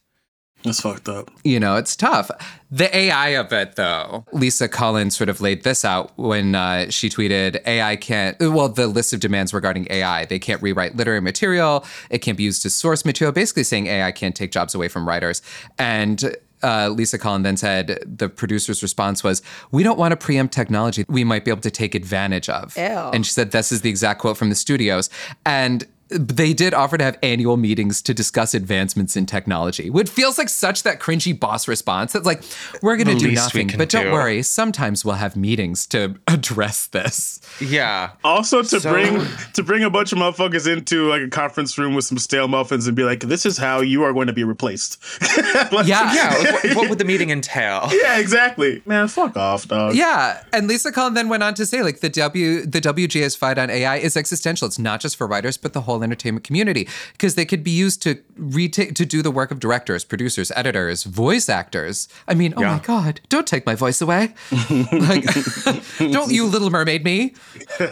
That's 0.64 0.82
fucked 0.82 1.08
up. 1.08 1.32
you 1.46 1.58
know, 1.58 1.78
it's 1.78 1.96
tough. 1.96 2.30
The 2.70 2.94
AI 2.96 3.30
of 3.30 3.54
it, 3.54 3.78
though, 3.78 4.26
Lisa 4.34 4.68
Collins 4.68 5.16
sort 5.16 5.30
of 5.30 5.40
laid 5.40 5.64
this 5.64 5.86
out 5.86 6.12
when 6.18 6.54
uh, 6.54 6.90
she 6.90 7.10
tweeted 7.10 7.66
AI 7.66 7.96
can't, 7.96 8.38
well, 8.42 8.68
the 8.68 8.88
list 8.88 9.14
of 9.14 9.22
demands 9.22 9.54
regarding 9.54 9.88
AI. 9.90 10.26
They 10.26 10.38
can't 10.38 10.62
rewrite 10.62 10.98
literary 10.98 11.22
material, 11.22 11.86
it 12.10 12.20
can't 12.20 12.38
be 12.38 12.44
used 12.44 12.66
as 12.66 12.74
source 12.74 13.06
material, 13.06 13.32
basically 13.32 13.64
saying 13.64 13.88
AI 13.88 14.12
can't 14.12 14.36
take 14.36 14.52
jobs 14.52 14.76
away 14.76 14.90
from 14.90 15.08
writers. 15.08 15.42
And 15.78 16.36
uh, 16.62 16.90
Lisa 16.90 17.18
Collins 17.18 17.44
then 17.44 17.56
said 17.56 18.04
the 18.06 18.28
producer's 18.28 18.84
response 18.84 19.24
was, 19.24 19.42
We 19.72 19.82
don't 19.84 19.98
want 19.98 20.12
to 20.12 20.18
preempt 20.18 20.54
technology 20.54 21.06
we 21.08 21.24
might 21.24 21.46
be 21.46 21.52
able 21.52 21.62
to 21.62 21.72
take 21.72 21.96
advantage 21.96 22.50
of. 22.50 22.76
Ew. 22.76 22.84
And 22.84 23.26
she 23.26 23.32
said, 23.32 23.52
This 23.52 23.72
is 23.72 23.80
the 23.80 23.90
exact 23.90 24.20
quote 24.20 24.36
from 24.36 24.50
the 24.50 24.56
studios. 24.56 25.10
And 25.46 25.88
they 26.10 26.54
did 26.54 26.74
offer 26.74 26.98
to 26.98 27.04
have 27.04 27.18
annual 27.22 27.56
meetings 27.58 28.02
to 28.02 28.14
discuss 28.14 28.54
advancements 28.54 29.16
in 29.16 29.26
technology, 29.26 29.90
which 29.90 30.10
feels 30.10 30.38
like 30.38 30.50
such 30.50 30.84
that 30.84 31.00
cringy 31.00 31.38
boss 31.40 31.68
response. 31.68 32.14
That's 32.14 32.26
like, 32.26 32.42
we're 32.82 32.98
going 32.98 33.16
to 33.16 33.16
do 33.24 33.32
nothing, 33.32 33.72
but 33.78 33.90
don't 33.90 34.06
do. 34.06 34.12
worry, 34.12 34.42
sometimes 34.42 35.06
we'll 35.06 35.16
have 35.16 35.36
meetings 35.36 35.86
to 35.88 36.16
address 36.28 36.88
this. 36.88 37.40
Yeah. 37.62 38.12
Also, 38.24 38.62
to 38.64 38.80
So- 38.80 38.92
bring 38.92 39.26
to 39.54 39.64
bring 39.64 39.84
a 39.84 39.90
bunch 39.90 40.12
of 40.12 40.18
motherfuckers 40.18 40.72
into 40.72 41.08
like 41.10 41.22
a 41.22 41.30
conference 41.30 41.78
room 41.78 41.94
with 41.94 42.06
some 42.06 42.18
stale 42.18 42.48
muffins 42.48 42.88
and 42.88 42.96
be 42.96 43.04
like, 43.04 43.20
"This 43.22 43.46
is 43.46 43.58
how 43.58 43.82
you 43.82 44.04
are 44.04 44.14
going 44.14 44.28
to 44.28 44.34
be 44.34 44.44
replaced." 44.44 44.98
Like- 45.72 45.86
Yeah. 45.88 46.14
Yeah. 46.14 46.52
what, 46.52 46.64
what 46.76 46.90
would 46.90 46.98
the 46.98 47.06
meeting 47.06 47.30
entail? 47.30 47.90
yeah, 47.92 48.18
exactly. 48.18 48.82
Man, 48.86 49.08
fuck 49.08 49.38
off, 49.38 49.68
dog. 49.68 49.96
Yeah, 49.96 50.44
and 50.54 50.68
Lisa 50.68 50.92
Collin 50.92 51.14
then 51.14 51.30
went 51.30 51.44
on 51.44 51.54
to 51.56 51.66
say, 51.66 51.84
like 51.84 52.00
the 52.00 52.10
W, 52.10 52.66
the 52.66 52.82
WGS 52.82 53.38
fight 53.38 53.58
on 53.58 53.70
AI 53.70 53.98
is 53.98 54.18
existential. 54.18 54.68
It's 54.68 54.80
not 54.80 55.00
just 55.02 55.16
for 55.16 55.28
writers, 55.28 55.58
but 55.58 55.74
the 55.74 55.82
whole 55.82 55.99
entertainment 56.04 56.44
community, 56.44 56.88
because 57.14 57.36
they 57.36 57.46
could 57.46 57.64
be 57.64 57.72
used 57.72 58.02
to 58.04 58.18
retake 58.38 58.96
to 58.96 59.06
do 59.06 59.22
the 59.22 59.32
work 59.32 59.52
of 59.52 59.60
directors, 59.60 60.04
producers, 60.04 60.52
editors, 60.56 61.04
voice 61.04 61.50
actors. 61.50 62.08
I 62.28 62.34
mean, 62.34 62.54
oh 62.58 62.62
Yeah. 62.62 62.74
my 62.74 62.80
God, 62.80 63.22
don't 63.30 63.48
take 63.48 63.66
my 63.66 63.76
voice 63.76 64.02
away! 64.02 64.34
like, 64.92 65.26
don't 65.98 66.32
you, 66.32 66.46
Little 66.46 66.70
Mermaid, 66.70 67.04
me? 67.04 67.34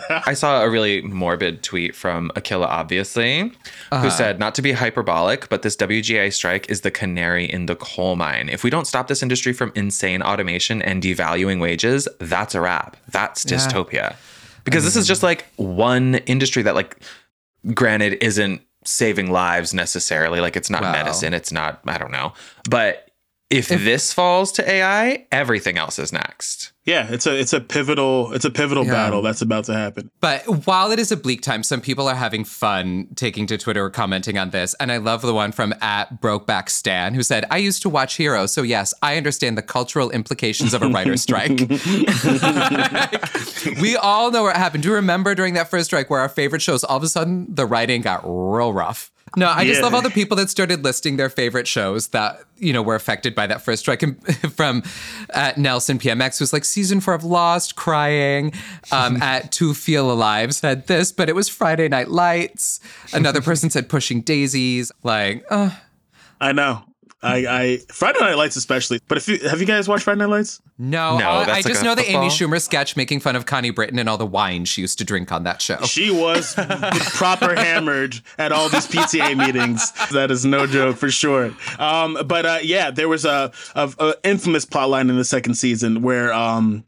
I 0.10 0.34
saw 0.34 0.64
a 0.64 0.70
really 0.70 1.02
morbid 1.02 1.64
tweet 1.64 1.96
from 1.96 2.32
Akila, 2.36 2.66
obviously, 2.68 3.40
who 3.40 3.52
uh-huh. 3.92 4.10
said, 4.10 4.40
not 4.40 4.56
to 4.56 4.62
be 4.62 4.72
hyperbolic, 4.72 5.50
but 5.50 5.62
this 5.62 5.76
WGA 5.76 6.34
strike 6.34 6.70
is 6.70 6.82
the 6.82 6.92
canary 6.92 7.46
in 7.46 7.66
the 7.66 7.76
coal 7.76 8.16
mine. 8.16 8.50
If 8.50 8.64
we 8.64 8.70
don't 8.70 8.86
stop 8.86 9.08
this 9.08 9.22
industry 9.22 9.54
from 9.54 9.72
insane 9.76 10.22
automation 10.22 10.82
and 10.82 11.02
devaluing 11.02 11.60
wages, 11.62 12.08
that's 12.20 12.56
a 12.56 12.62
wrap. 12.62 12.98
That's 13.10 13.44
dystopia. 13.44 14.16
Because 14.64 14.84
this 14.84 14.96
is 14.98 15.08
just 15.08 15.24
like 15.24 15.46
one 15.56 16.16
industry 16.26 16.62
that, 16.64 16.76
like, 16.76 16.98
granted, 17.74 18.18
isn't 18.24 18.62
saving 18.86 19.32
lives 19.32 19.74
necessarily. 19.74 20.40
Like, 20.40 20.56
it's 20.56 20.70
not 20.70 20.82
Wow. 20.82 20.92
medicine, 20.94 21.34
it's 21.34 21.52
not, 21.52 21.82
I 21.86 21.98
don't 21.98 22.12
know. 22.12 22.34
But 22.70 23.07
If, 23.50 23.70
this 23.70 24.12
falls 24.12 24.52
to 24.54 24.70
AI, 24.70 25.26
everything 25.32 25.78
else 25.78 26.00
is 26.00 26.12
next. 26.12 26.74
Yeah, 26.84 27.08
it's 27.10 27.26
a 27.26 27.38
it's 27.38 27.54
a 27.54 27.62
pivotal 27.62 28.34
it's 28.34 28.44
a 28.44 28.50
pivotal 28.50 28.86
Yeah. 28.86 28.92
battle 28.92 29.22
that's 29.22 29.42
about 29.42 29.64
to 29.66 29.74
happen. 29.74 30.10
But 30.20 30.66
while 30.66 30.92
it 30.92 31.00
is 31.00 31.14
a 31.14 31.18
bleak 31.18 31.42
time, 31.42 31.64
some 31.64 31.80
people 31.80 32.10
are 32.10 32.16
having 32.16 32.44
fun 32.44 33.08
taking 33.16 33.48
to 33.48 33.58
Twitter 33.58 33.86
or 33.86 33.90
commenting 33.90 34.38
on 34.38 34.50
this. 34.50 34.74
And 34.82 34.92
I 34.92 34.98
love 34.98 35.22
the 35.22 35.34
one 35.34 35.54
from 35.54 35.74
at 35.82 36.22
Brokeback 36.22 36.70
Stan 36.70 37.14
who 37.14 37.24
said, 37.24 37.46
I 37.50 37.58
used 37.58 37.82
to 37.84 37.90
watch 37.90 38.16
Heroes, 38.16 38.52
so 38.54 38.64
yes, 38.64 38.94
I 39.02 39.16
understand 39.16 39.58
the 39.58 39.62
cultural 39.62 40.12
implications 40.12 40.74
of 40.74 40.82
a 40.82 40.90
writer's 40.90 41.22
strike. 41.22 41.52
we 43.82 43.96
all 43.96 44.32
know 44.32 44.44
what 44.44 44.56
happened. 44.56 44.84
Do 44.84 44.90
you 44.90 44.96
remember 44.96 45.36
during 45.36 45.54
that 45.56 45.70
first 45.70 45.86
strike 45.88 46.10
where 46.10 46.20
our 46.20 46.30
favorite 46.30 46.62
shows, 46.62 46.84
all 46.84 46.98
of 46.98 47.04
a 47.04 47.08
sudden 47.08 47.48
the 47.50 47.66
writing 47.66 48.02
got 48.02 48.22
real 48.26 48.74
rough? 48.74 49.12
No, 49.36 49.50
I 49.50 49.66
just 49.66 49.80
Yeah. 49.80 49.84
love 49.84 49.94
all 49.94 50.02
the 50.02 50.10
people 50.10 50.38
that 50.38 50.50
started 50.50 50.84
listing 50.84 51.18
their 51.18 51.30
favorite 51.30 51.68
shows 51.68 52.08
that, 52.08 52.40
you 52.58 52.72
know, 52.74 52.82
were 52.82 52.96
affected 52.96 53.36
by 53.36 53.46
that 53.48 53.62
first 53.62 53.82
strike. 53.82 54.02
From 54.56 54.84
at 55.32 55.58
Nelson 55.58 56.00
PMX, 56.00 56.40
who's 56.40 56.54
like 56.54 56.64
season 56.66 57.00
four 57.02 57.14
of 57.14 57.24
Lost, 57.24 57.76
crying. 57.76 58.54
Um, 58.92 59.22
at 59.22 59.52
To 59.54 59.74
Feel 59.74 60.12
Alive 60.12 60.56
said 60.56 60.88
this, 60.88 61.12
but 61.12 61.30
it 61.30 61.36
was 61.36 61.50
Friday 61.50 61.88
Night 61.90 62.10
Lights. 62.10 62.80
Another 63.14 63.42
person 63.50 63.70
said 63.70 63.90
Pushing 63.90 64.22
Daisies. 64.22 64.92
Like, 65.04 65.44
uh, 65.52 65.72
I 66.40 66.52
know. 66.54 66.84
I, 67.24 67.36
I 67.48 67.78
Friday 67.92 68.20
Night 68.20 68.36
Lights 68.36 68.56
especially. 68.58 69.00
But 69.08 69.18
if 69.18 69.28
you 69.28 69.40
have 69.50 69.60
you 69.60 69.66
guys 69.66 69.88
watched 69.90 70.04
Friday 70.04 70.20
Night 70.20 70.30
Lights? 70.30 70.62
no, 70.78 71.18
No, 71.18 71.28
I- 71.28 71.52
I 71.56 71.62
just 71.64 71.84
know 71.84 71.96
the 71.96 72.08
Amy. 72.08 72.28
Schumer 72.28 72.62
sketch 72.62 72.96
making 72.96 73.22
fun 73.22 73.36
of 73.36 73.48
Connie 73.48 73.72
Britton 73.72 73.98
and 73.98 74.08
all 74.08 74.18
the 74.20 74.26
wine 74.28 74.66
she 74.66 74.82
used 74.82 75.00
to 75.00 75.04
drink 75.04 75.32
on 75.32 75.44
that 75.44 75.60
show. 75.62 75.82
She 75.82 76.12
was 76.12 76.54
proper 77.16 77.56
hammered 77.60 78.22
at 78.38 78.52
all 78.52 78.70
these 78.70 78.86
PTA 78.88 79.36
meetings. 79.36 79.92
That 80.12 80.30
is 80.30 80.46
no 80.46 80.68
joke 80.68 80.98
for 80.98 81.10
sure. 81.10 81.52
Um, 81.80 82.18
but 82.26 82.46
uh, 82.46 82.60
yeah, 82.62 82.92
there 82.92 83.10
was 83.10 83.26
a, 83.26 83.52
a, 83.74 83.92
a 83.98 84.14
infamous 84.24 84.66
plotline 84.66 85.10
in 85.10 85.18
the 85.18 85.26
second 85.26 85.56
season 85.56 86.04
where 86.04 86.32
um, 86.32 86.84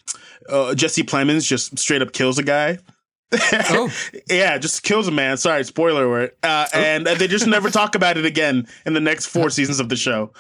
uh, 0.48 0.76
Jesse 0.76 1.04
Plemons 1.04 1.48
just 1.48 1.80
straight 1.80 2.04
up 2.04 2.12
kills 2.14 2.38
a 2.38 2.44
guy. 2.44 2.78
Oh. 3.32 3.92
Yeah, 4.30 4.58
just 4.58 4.84
kills 4.84 5.08
a 5.08 5.12
man. 5.12 5.38
Sorry, 5.38 5.64
spoiler 5.64 6.06
alert. 6.06 6.38
Uh, 6.44 6.66
and 6.74 7.08
uh, 7.08 7.14
they 7.16 7.28
just 7.28 7.46
never 7.48 7.70
talk 7.80 7.96
about 7.96 8.18
it 8.18 8.26
again 8.26 8.68
in 8.86 8.94
the 8.94 9.00
next 9.00 9.28
four 9.28 9.50
seasons 9.50 9.80
of 9.80 9.90
the 9.90 9.96
show. 9.96 10.32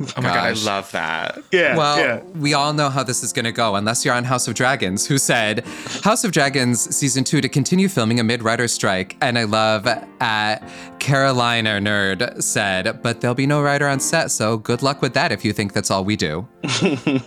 Oh 0.00 0.04
my 0.16 0.22
god, 0.22 0.36
I 0.36 0.52
love 0.52 0.90
that. 0.92 1.38
Yeah, 1.52 1.76
Well, 1.76 1.98
yeah. 1.98 2.22
we 2.38 2.54
all 2.54 2.72
know 2.72 2.88
how 2.88 3.02
this 3.02 3.22
is 3.22 3.32
going 3.32 3.44
to 3.44 3.52
go, 3.52 3.74
unless 3.76 4.04
you're 4.04 4.14
on 4.14 4.24
House 4.24 4.48
of 4.48 4.54
Dragons, 4.54 5.06
who 5.06 5.18
said 5.18 5.64
House 6.02 6.24
of 6.24 6.32
Dragons 6.32 6.94
season 6.94 7.24
two 7.24 7.40
to 7.40 7.48
continue 7.48 7.88
filming 7.88 8.18
amid 8.20 8.42
writer's 8.42 8.72
strike. 8.72 9.16
And 9.20 9.38
I 9.38 9.44
love 9.44 9.86
at 10.20 10.58
Carolina 10.98 11.78
Nerd 11.80 12.42
said, 12.42 13.02
but 13.02 13.20
there'll 13.20 13.34
be 13.34 13.46
no 13.46 13.60
writer 13.62 13.86
on 13.86 14.00
set, 14.00 14.30
so 14.30 14.56
good 14.56 14.82
luck 14.82 15.02
with 15.02 15.14
that 15.14 15.30
if 15.32 15.44
you 15.44 15.52
think 15.52 15.72
that's 15.72 15.90
all 15.90 16.04
we 16.04 16.16
do. 16.16 16.46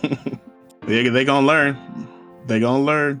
They 0.86 1.08
they 1.08 1.24
gonna 1.24 1.46
learn. 1.46 1.76
They 2.46 2.58
gonna 2.58 2.82
learn. 2.82 3.20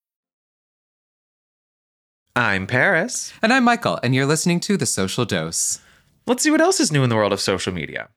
I'm 2.35 2.65
Paris. 2.65 3.33
And 3.41 3.51
I'm 3.51 3.65
Michael, 3.65 3.99
and 4.01 4.15
you're 4.15 4.25
listening 4.25 4.61
to 4.61 4.77
The 4.77 4.85
Social 4.85 5.25
Dose. 5.25 5.79
Let's 6.25 6.41
see 6.41 6.49
what 6.49 6.61
else 6.61 6.79
is 6.79 6.89
new 6.89 7.03
in 7.03 7.09
the 7.09 7.15
world 7.17 7.33
of 7.33 7.41
social 7.41 7.73
media. 7.73 8.07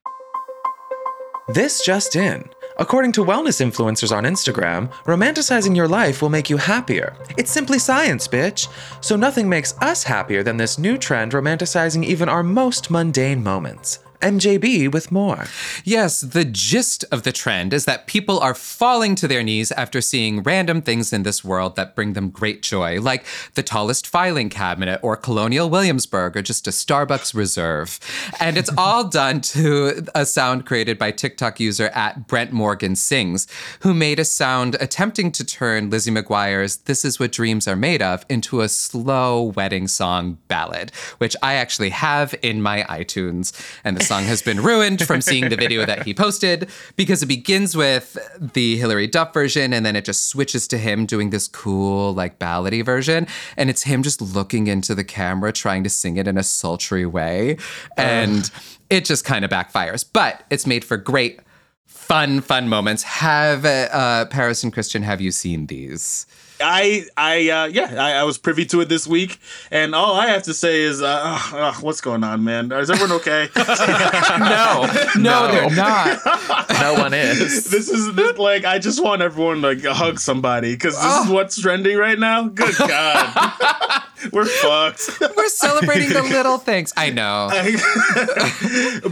This 1.48 1.84
just 1.84 2.14
in. 2.14 2.48
According 2.78 3.10
to 3.12 3.24
wellness 3.24 3.60
influencers 3.60 4.16
on 4.16 4.22
Instagram, 4.22 4.92
romanticizing 5.02 5.74
your 5.74 5.88
life 5.88 6.22
will 6.22 6.28
make 6.28 6.48
you 6.48 6.58
happier. 6.58 7.16
It's 7.36 7.50
simply 7.50 7.80
science, 7.80 8.28
bitch. 8.28 8.68
So 9.00 9.16
nothing 9.16 9.48
makes 9.48 9.76
us 9.80 10.04
happier 10.04 10.44
than 10.44 10.58
this 10.58 10.78
new 10.78 10.96
trend 10.96 11.32
romanticizing 11.32 12.04
even 12.04 12.28
our 12.28 12.44
most 12.44 12.92
mundane 12.92 13.42
moments. 13.42 13.98
MJB 14.24 14.90
with 14.90 15.12
more. 15.12 15.46
Yes, 15.84 16.22
the 16.22 16.44
gist 16.46 17.04
of 17.12 17.22
the 17.24 17.32
trend 17.32 17.74
is 17.74 17.84
that 17.84 18.06
people 18.06 18.38
are 18.40 18.54
falling 18.54 19.14
to 19.16 19.28
their 19.28 19.42
knees 19.42 19.70
after 19.72 20.00
seeing 20.00 20.42
random 20.42 20.80
things 20.80 21.12
in 21.12 21.24
this 21.24 21.44
world 21.44 21.76
that 21.76 21.94
bring 21.94 22.14
them 22.14 22.30
great 22.30 22.62
joy, 22.62 23.00
like 23.00 23.26
the 23.52 23.62
tallest 23.62 24.06
filing 24.06 24.48
cabinet 24.48 24.98
or 25.02 25.16
Colonial 25.16 25.68
Williamsburg 25.68 26.36
or 26.36 26.42
just 26.42 26.66
a 26.66 26.70
Starbucks 26.70 27.34
reserve. 27.34 28.00
And 28.40 28.56
it's 28.56 28.70
all 28.78 29.04
done 29.08 29.42
to 29.42 30.06
a 30.14 30.24
sound 30.24 30.64
created 30.64 30.98
by 30.98 31.10
TikTok 31.10 31.60
user 31.60 31.88
at 31.88 32.26
Brent 32.26 32.50
Morgan 32.52 32.96
Sings, 32.96 33.46
who 33.80 33.92
made 33.92 34.18
a 34.18 34.24
sound 34.24 34.76
attempting 34.80 35.32
to 35.32 35.44
turn 35.44 35.90
Lizzie 35.90 36.10
McGuire's 36.10 36.78
This 36.78 37.04
Is 37.04 37.20
What 37.20 37.32
Dreams 37.32 37.68
Are 37.68 37.76
Made 37.76 38.00
Of 38.00 38.24
into 38.30 38.62
a 38.62 38.68
slow 38.68 39.42
wedding 39.42 39.86
song 39.86 40.38
ballad, 40.48 40.92
which 41.18 41.36
I 41.42 41.54
actually 41.54 41.90
have 41.90 42.34
in 42.40 42.62
my 42.62 42.84
iTunes. 42.84 43.52
And 43.84 43.96
the 43.96 44.04
song 44.04 44.13
has 44.22 44.40
been 44.40 44.62
ruined 44.62 45.02
from 45.02 45.20
seeing 45.20 45.48
the 45.48 45.56
video 45.56 45.84
that 45.84 46.04
he 46.04 46.14
posted 46.14 46.70
because 46.96 47.22
it 47.22 47.26
begins 47.26 47.76
with 47.76 48.16
the 48.38 48.76
Hilary 48.76 49.08
Duff 49.08 49.34
version 49.34 49.72
and 49.72 49.84
then 49.84 49.96
it 49.96 50.04
just 50.04 50.28
switches 50.28 50.68
to 50.68 50.78
him 50.78 51.04
doing 51.04 51.30
this 51.30 51.48
cool, 51.48 52.14
like 52.14 52.38
ballady 52.38 52.84
version. 52.84 53.26
And 53.56 53.68
it's 53.68 53.82
him 53.82 54.02
just 54.02 54.22
looking 54.22 54.68
into 54.68 54.94
the 54.94 55.04
camera, 55.04 55.52
trying 55.52 55.82
to 55.84 55.90
sing 55.90 56.16
it 56.16 56.28
in 56.28 56.38
a 56.38 56.44
sultry 56.44 57.04
way. 57.04 57.56
And 57.96 58.50
it 58.90 59.04
just 59.04 59.24
kind 59.24 59.44
of 59.44 59.50
backfires. 59.50 60.04
But 60.10 60.44
it's 60.50 60.66
made 60.66 60.84
for 60.84 60.96
great, 60.96 61.40
fun, 61.84 62.40
fun 62.40 62.68
moments. 62.68 63.02
Have 63.02 63.64
uh, 63.64 64.26
Paris 64.26 64.62
and 64.62 64.72
Christian, 64.72 65.02
have 65.02 65.20
you 65.20 65.32
seen 65.32 65.66
these? 65.66 66.26
I 66.64 67.04
I 67.16 67.48
uh, 67.50 67.64
yeah 67.66 67.94
I, 68.02 68.12
I 68.12 68.22
was 68.24 68.38
privy 68.38 68.64
to 68.66 68.80
it 68.80 68.88
this 68.88 69.06
week, 69.06 69.38
and 69.70 69.94
all 69.94 70.14
I 70.14 70.28
have 70.28 70.44
to 70.44 70.54
say 70.54 70.82
is, 70.82 71.02
uh, 71.02 71.20
ugh, 71.22 71.54
ugh, 71.54 71.82
what's 71.82 72.00
going 72.00 72.24
on, 72.24 72.42
man? 72.42 72.72
Is 72.72 72.90
everyone 72.90 73.16
okay? 73.18 73.48
No, 74.34 74.86
no, 75.16 75.52
they're 75.52 75.70
not. 75.70 76.20
No 76.80 76.94
one 76.94 77.14
is. 77.14 77.64
this 77.70 77.88
is 77.88 78.14
this, 78.14 78.36
like 78.38 78.64
I 78.64 78.78
just 78.78 79.02
want 79.02 79.22
everyone 79.22 79.62
to 79.62 79.68
like, 79.68 79.84
hug 79.84 80.18
somebody 80.18 80.74
because 80.74 80.94
this 81.00 81.24
is 81.24 81.30
what's 81.30 81.60
trending 81.60 81.96
right 81.96 82.18
now. 82.18 82.48
Good 82.48 82.74
God, 82.76 84.02
we're 84.32 84.44
fucked. 84.44 85.20
We're 85.36 85.48
celebrating 85.48 86.10
the 86.10 86.22
little 86.22 86.58
things. 86.58 86.92
I 86.96 87.10
know. 87.10 87.48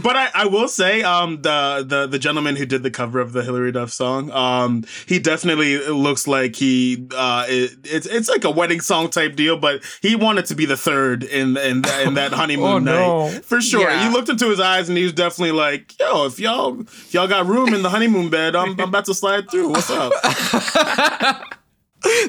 but 0.01 0.15
I, 0.15 0.29
I 0.33 0.45
will 0.45 0.67
say, 0.67 1.03
um, 1.03 1.41
the, 1.41 1.85
the 1.87 2.07
the 2.07 2.19
gentleman 2.19 2.55
who 2.55 2.65
did 2.65 2.83
the 2.83 2.91
cover 2.91 3.19
of 3.19 3.33
the 3.33 3.43
Hilary 3.43 3.71
Duff 3.71 3.91
song, 3.91 4.31
um, 4.31 4.83
he 5.05 5.19
definitely 5.19 5.77
looks 5.87 6.27
like 6.27 6.55
he, 6.55 7.07
uh, 7.15 7.42
Uh, 7.43 7.47
it, 7.49 7.71
it's 7.83 8.05
it's 8.07 8.29
like 8.29 8.43
a 8.43 8.51
wedding 8.51 8.79
song 8.81 9.09
type 9.09 9.35
deal, 9.35 9.57
but 9.57 9.81
he 10.01 10.15
wanted 10.15 10.45
to 10.45 10.55
be 10.55 10.65
the 10.65 10.77
third 10.77 11.23
in 11.23 11.55
in, 11.57 11.83
in 12.05 12.13
that 12.15 12.31
honeymoon 12.33 12.65
Oh, 12.67 12.79
no. 12.79 13.27
night 13.29 13.45
for 13.45 13.61
sure. 13.61 13.89
Yeah. 13.89 14.07
You 14.07 14.13
looked 14.13 14.29
into 14.29 14.49
his 14.49 14.59
eyes 14.59 14.89
and 14.89 14.97
he 14.97 15.03
was 15.03 15.13
definitely 15.13 15.51
like, 15.53 15.97
"Yo, 15.99 16.25
if 16.25 16.39
y'all 16.39 16.81
if 16.81 17.13
y'all 17.13 17.27
got 17.27 17.45
room 17.45 17.73
in 17.73 17.81
the 17.83 17.89
honeymoon 17.89 18.29
bed, 18.29 18.55
I'm 18.55 18.71
I'm 18.79 18.89
about 18.89 19.05
to 19.05 19.13
slide 19.13 19.49
through. 19.51 19.69
What's 19.69 19.89
up?" 19.89 20.13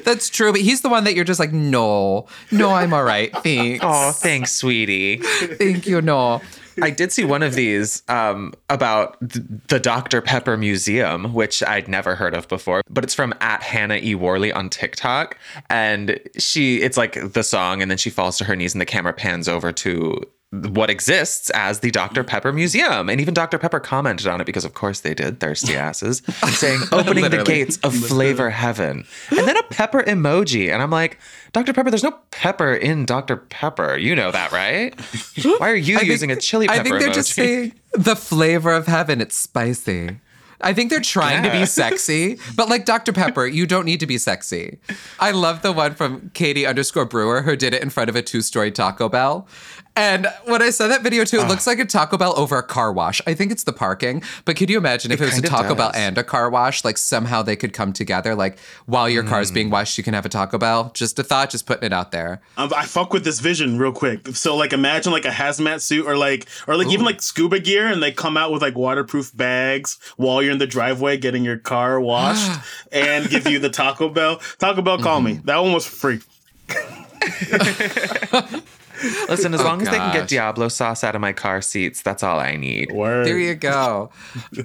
That's 0.04 0.30
true, 0.30 0.52
but 0.52 0.60
he's 0.60 0.82
the 0.82 0.88
one 0.88 1.02
that 1.04 1.14
you're 1.16 1.24
just 1.24 1.40
like, 1.40 1.52
no, 1.52 2.26
no, 2.52 2.70
I'm 2.70 2.92
all 2.94 3.02
right. 3.02 3.32
Thanks. 3.42 3.80
Oh, 3.84 4.12
thanks, 4.12 4.52
sweetie. 4.52 5.16
Thank 5.18 5.88
you, 5.88 6.00
no. 6.00 6.40
I 6.82 6.90
did 6.90 7.12
see 7.12 7.24
one 7.24 7.42
of 7.42 7.54
these 7.54 8.02
um, 8.08 8.52
about 8.68 9.16
the 9.20 9.80
Dr. 9.80 10.20
Pepper 10.20 10.56
Museum, 10.56 11.32
which 11.34 11.62
I'd 11.62 11.88
never 11.88 12.14
heard 12.14 12.34
of 12.34 12.48
before, 12.48 12.82
but 12.88 13.04
it's 13.04 13.14
from 13.14 13.34
at 13.40 13.62
Hannah 13.62 13.98
E. 14.02 14.14
Worley 14.14 14.52
on 14.52 14.70
TikTok. 14.70 15.38
And 15.70 16.18
she, 16.38 16.82
it's 16.82 16.96
like 16.96 17.32
the 17.32 17.42
song, 17.42 17.82
and 17.82 17.90
then 17.90 17.98
she 17.98 18.10
falls 18.10 18.38
to 18.38 18.44
her 18.44 18.56
knees, 18.56 18.74
and 18.74 18.80
the 18.80 18.86
camera 18.86 19.12
pans 19.12 19.48
over 19.48 19.72
to 19.72 20.20
what 20.62 20.90
exists 20.90 21.50
as 21.50 21.80
the 21.80 21.90
Dr. 21.90 22.22
Pepper 22.24 22.52
Museum. 22.52 23.08
And 23.08 23.20
even 23.20 23.34
Dr. 23.34 23.58
Pepper 23.58 23.80
commented 23.80 24.26
on 24.26 24.40
it 24.40 24.44
because, 24.44 24.64
of 24.64 24.74
course, 24.74 25.00
they 25.00 25.14
did, 25.14 25.40
thirsty 25.40 25.74
asses, 25.88 26.22
saying, 26.52 26.80
opening 26.92 27.28
the 27.30 27.42
gates 27.44 27.78
of 27.78 27.94
flavor 27.94 28.50
heaven. 28.50 29.06
And 29.30 29.46
then 29.48 29.56
a 29.56 29.62
pepper 29.64 30.02
emoji. 30.02 30.72
And 30.72 30.82
I'm 30.82 30.90
like, 30.90 31.18
Dr. 31.52 31.72
Pepper, 31.72 31.90
there's 31.90 32.02
no 32.02 32.18
pepper 32.30 32.72
in 32.74 33.04
Dr. 33.06 33.36
Pepper. 33.36 33.96
You 33.96 34.14
know 34.16 34.30
that, 34.30 34.52
right? 34.52 34.98
Why 35.58 35.70
are 35.70 35.74
you 35.74 35.96
I 35.96 36.00
think- 36.00 36.10
using 36.10 36.30
a 36.30 36.36
chili 36.36 36.66
pepper 36.66 36.80
I 36.80 36.82
think 36.82 36.98
they're 37.00 37.10
emoji? 37.10 37.14
just 37.14 37.32
saying 37.34 37.74
the 37.92 38.16
flavor 38.16 38.72
of 38.72 38.86
heaven. 38.86 39.20
It's 39.20 39.36
spicy. 39.36 40.18
I 40.64 40.72
think 40.72 40.90
they're 40.90 41.00
trying 41.00 41.42
to 41.42 41.50
be 41.50 41.66
sexy, 41.66 42.38
but 42.56 42.68
like 42.68 42.84
Dr. 42.84 43.12
Pepper, 43.12 43.46
you 43.46 43.66
don't 43.66 43.84
need 43.84 44.00
to 44.00 44.06
be 44.06 44.18
sexy. 44.18 44.78
I 45.20 45.30
love 45.30 45.62
the 45.62 45.72
one 45.72 45.94
from 45.94 46.30
Katie 46.34 46.66
underscore 46.66 47.04
Brewer 47.04 47.42
who 47.42 47.56
did 47.56 47.74
it 47.74 47.82
in 47.82 47.90
front 47.90 48.10
of 48.10 48.16
a 48.16 48.22
two 48.22 48.40
story 48.42 48.70
Taco 48.70 49.08
Bell. 49.08 49.46
And 49.96 50.26
when 50.46 50.60
I 50.60 50.70
saw 50.70 50.88
that 50.88 51.02
video 51.02 51.24
too, 51.24 51.38
it 51.38 51.46
looks 51.46 51.68
like 51.68 51.78
a 51.78 51.84
Taco 51.84 52.16
Bell 52.16 52.34
over 52.36 52.58
a 52.58 52.64
car 52.64 52.92
wash. 52.92 53.22
I 53.28 53.34
think 53.34 53.52
it's 53.52 53.62
the 53.62 53.72
parking, 53.72 54.24
but 54.44 54.56
could 54.56 54.68
you 54.68 54.76
imagine 54.76 55.12
if 55.12 55.20
it, 55.20 55.24
was 55.24 55.38
a 55.38 55.42
kind 55.42 55.44
of 55.44 55.50
Taco 55.50 55.74
Bell 55.76 55.92
and 55.94 56.18
a 56.18 56.24
car 56.24 56.50
wash? 56.50 56.84
Like 56.84 56.98
somehow 56.98 57.42
they 57.42 57.54
could 57.54 57.72
come 57.72 57.92
together. 57.92 58.34
Like 58.34 58.58
while 58.86 59.08
your 59.08 59.22
car 59.22 59.40
is 59.40 59.52
being 59.52 59.70
washed, 59.70 59.96
you 59.96 60.02
can 60.02 60.12
have 60.14 60.26
a 60.26 60.28
Taco 60.28 60.58
Bell. 60.58 60.90
Just 60.94 61.18
a 61.20 61.22
thought, 61.22 61.50
just 61.50 61.66
putting 61.66 61.84
it 61.84 61.92
out 61.92 62.10
there. 62.10 62.42
Um, 62.56 62.72
I 62.76 62.86
fuck 62.86 63.12
with 63.12 63.24
this 63.24 63.38
vision 63.38 63.78
real 63.78 63.92
quick. 63.92 64.26
So 64.28 64.56
like 64.56 64.72
imagine 64.72 65.12
like 65.12 65.26
a 65.26 65.30
hazmat 65.30 65.80
suit 65.80 66.06
or 66.06 66.16
like 66.16 66.48
or 66.66 66.76
like 66.76 66.88
even 66.88 67.04
like 67.04 67.22
scuba 67.22 67.60
gear 67.60 67.86
and 67.86 68.02
they 68.02 68.10
come 68.10 68.36
out 68.36 68.50
with 68.50 68.62
like 68.62 68.74
waterproof 68.74 69.36
bags 69.36 69.98
while 70.16 70.42
you're 70.42 70.53
in 70.54 70.58
the 70.58 70.66
driveway 70.66 71.18
getting 71.18 71.44
your 71.44 71.58
car 71.58 72.00
washed 72.00 72.50
and 72.92 73.28
give 73.28 73.46
you 73.46 73.58
the 73.58 73.68
Taco 73.68 74.08
Bell. 74.08 74.40
Taco 74.58 74.80
Bell 74.80 74.98
call 74.98 75.20
me. 75.20 75.34
Mm-hmm. 75.34 75.46
That 75.46 75.58
one 75.58 75.72
was 75.72 75.84
free. 75.84 76.20
Listen, 79.28 79.54
as 79.54 79.62
long 79.62 79.82
as 79.82 79.88
they 79.90 79.96
can 79.98 80.12
get 80.12 80.28
Diablo 80.28 80.68
sauce 80.68 81.04
out 81.04 81.14
of 81.14 81.20
my 81.20 81.32
car 81.32 81.60
seats, 81.62 82.02
that's 82.02 82.22
all 82.22 82.38
I 82.38 82.56
need. 82.56 82.92
Word. 82.92 83.26
There 83.26 83.38
you 83.38 83.54
go. 83.54 84.10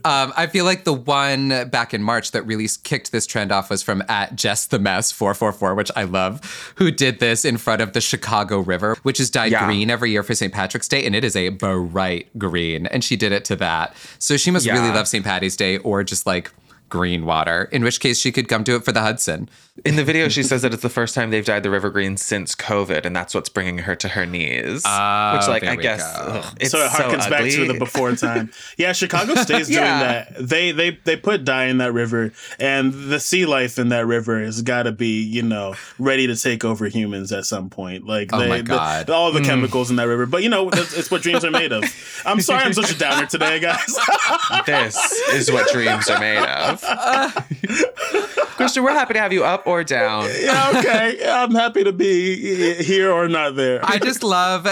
Um, 0.06 0.34
I 0.38 0.48
feel 0.48 0.66
like 0.66 0.84
the 0.84 0.94
one 0.94 1.70
back 1.70 1.94
in 1.94 2.02
March 2.04 2.32
that 2.32 2.44
really 2.44 2.68
kicked 2.84 3.12
this 3.12 3.26
trend 3.26 3.52
off 3.52 3.70
was 3.70 3.84
from 3.84 4.04
at 4.10 4.36
Jess 4.36 4.68
the 4.68 4.80
Mess 4.80 5.12
444, 5.12 5.76
which 5.76 5.92
I 5.96 6.04
love, 6.04 6.74
who 6.76 6.92
did 6.92 7.20
this 7.20 7.46
in 7.46 7.58
front 7.58 7.82
of 7.82 7.94
the 7.94 8.02
Chicago 8.02 8.60
River, 8.60 8.96
which 9.04 9.20
is 9.20 9.30
dyed 9.30 9.52
Yeah. 9.52 9.66
green 9.66 9.90
every 9.90 10.12
year 10.12 10.24
for 10.24 10.34
St. 10.36 10.54
Patrick's 10.54 10.88
Day, 10.88 11.06
and 11.06 11.16
it 11.16 11.24
is 11.24 11.36
a 11.36 11.50
bright 11.50 12.28
green. 12.38 12.86
And 12.88 13.04
she 13.04 13.16
did 13.16 13.32
it 13.32 13.46
to 13.46 13.56
that. 13.58 13.96
So 14.20 14.38
she 14.38 14.52
must 14.52 14.66
really 14.68 14.90
love 14.90 15.08
St. 15.08 15.24
Patty's 15.26 15.56
Day 15.56 15.78
or 15.80 16.04
just 16.04 16.26
like 16.26 16.52
green 16.90 17.26
water, 17.26 17.70
in 17.72 17.84
which 17.84 18.00
case 18.00 18.20
she 18.20 18.32
could 18.32 18.48
come 18.48 18.64
to 18.66 18.76
it 18.76 18.84
for 18.84 18.92
the 18.92 19.02
Hudson. 19.02 19.50
In 19.86 19.96
the 19.96 20.04
video, 20.04 20.28
she 20.28 20.44
says 20.44 20.62
that 20.64 20.74
it's 20.74 20.82
the 20.84 20.90
first 20.90 21.16
time 21.16 21.30
they've 21.30 21.46
dyed 21.46 21.64
the 21.64 21.70
river 21.70 21.90
green 21.90 22.18
since 22.18 22.54
COVID, 22.54 23.06
and 23.06 23.16
that's 23.16 23.34
what's 23.34 23.48
bringing 23.48 23.78
her 23.80 23.96
to 23.96 24.10
her 24.10 24.26
knees. 24.26 24.84
Oh, 24.86 25.38
which, 25.38 25.48
like, 25.48 25.64
I 25.64 25.78
guess 25.78 26.02
ugh, 26.18 26.58
it's 26.60 26.72
so 26.72 26.80
so, 26.80 26.86
it 26.86 26.90
harkens 26.90 27.30
back 27.30 27.42
ugly. 27.42 27.52
to 27.52 27.66
the 27.66 27.80
before 27.80 28.14
time. 28.16 28.52
Yeah, 28.78 28.92
Chicago 28.92 29.36
stays 29.36 29.68
doing 29.70 29.84
that. 29.84 30.36
They 30.38 30.72
they 30.72 30.92
they 31.06 31.16
put 31.16 31.46
dye 31.46 31.66
in 31.66 31.78
that 31.78 31.94
river, 31.94 32.34
and 32.60 32.92
the 32.94 33.20
sea 33.20 33.46
life 33.46 33.80
in 33.80 33.90
that 33.90 34.06
river 34.06 34.42
has 34.44 34.62
got 34.62 34.84
to 34.84 34.92
be 34.92 35.22
you 35.22 35.44
know 35.44 35.76
ready 35.98 36.28
to 36.28 36.36
take 36.36 36.66
over 36.66 36.88
humans 36.88 37.32
at 37.32 37.46
some 37.46 37.70
point. 37.70 38.06
Like 38.06 38.32
Oh 38.34 38.40
they, 38.40 38.50
my 38.50 38.58
the- 38.58 38.64
God. 38.64 39.10
all 39.10 39.32
the 39.32 39.40
mm. 39.40 39.46
chemicals 39.46 39.90
in 39.90 39.96
that 39.98 40.08
river. 40.08 40.26
But 40.26 40.44
you 40.44 40.50
know, 40.50 40.70
it's, 40.70 40.94
it's 40.94 41.10
what 41.12 41.22
dreams 41.22 41.46
are 41.46 41.52
made 41.52 41.72
of. 41.72 41.84
I'm 42.26 42.42
sorry, 42.42 42.64
I'm 42.64 42.74
such 42.74 42.92
a 42.92 42.98
downer 42.98 43.26
today, 43.28 43.60
guys. 43.60 43.98
this 44.66 44.98
is 45.34 45.52
what 45.52 45.72
dreams 45.72 46.10
are 46.10 46.20
made 46.20 46.44
of. 46.44 46.79
Christian, 48.58 48.84
we're 48.84 48.92
happy 48.92 49.14
to 49.14 49.20
have 49.20 49.32
you 49.32 49.44
up 49.46 49.66
or 49.66 49.84
down. 49.84 50.30
yeah, 50.42 50.74
okay. 50.76 51.16
Yeah, 51.20 51.44
I'm 51.44 51.56
happy 51.56 51.84
to 51.84 51.94
be 51.94 52.84
here 52.84 53.12
or 53.12 53.28
not 53.30 53.56
there. 53.56 53.80
I 53.84 53.98
just 54.00 54.22
love 54.24 54.68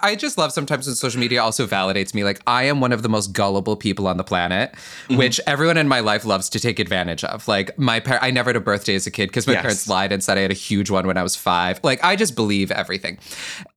I 0.00 0.16
just 0.16 0.36
love 0.36 0.52
sometimes 0.52 0.86
when 0.86 0.94
social 0.96 1.20
media 1.20 1.42
also 1.42 1.66
validates 1.66 2.14
me 2.14 2.24
like 2.24 2.40
I 2.46 2.64
am 2.64 2.80
one 2.80 2.92
of 2.92 3.02
the 3.02 3.08
most 3.08 3.32
gullible 3.32 3.76
people 3.76 4.06
on 4.08 4.16
the 4.16 4.24
planet 4.24 4.72
Mm-hmm. 4.74 5.16
which 5.16 5.40
everyone 5.46 5.76
in 5.76 5.86
my 5.88 6.00
life 6.00 6.24
loves 6.24 6.48
to 6.50 6.60
take 6.60 6.78
advantage 6.78 7.22
of 7.24 7.46
like 7.46 7.78
my 7.78 8.00
par- 8.00 8.18
I 8.22 8.30
never 8.30 8.48
had 8.50 8.56
a 8.56 8.60
birthday 8.60 8.94
as 8.94 9.06
a 9.06 9.10
kid 9.10 9.26
because 9.28 9.46
my 9.46 9.52
Yes. 9.54 9.62
parents 9.62 9.88
lied 9.88 10.12
and 10.12 10.22
said 10.24 10.38
I 10.38 10.42
had 10.42 10.50
a 10.50 10.54
huge 10.54 10.90
one 10.90 11.06
when 11.06 11.16
I 11.16 11.22
was 11.22 11.36
5 11.36 11.80
like 11.82 12.02
I 12.02 12.16
just 12.16 12.34
believe 12.34 12.70
everything 12.70 13.18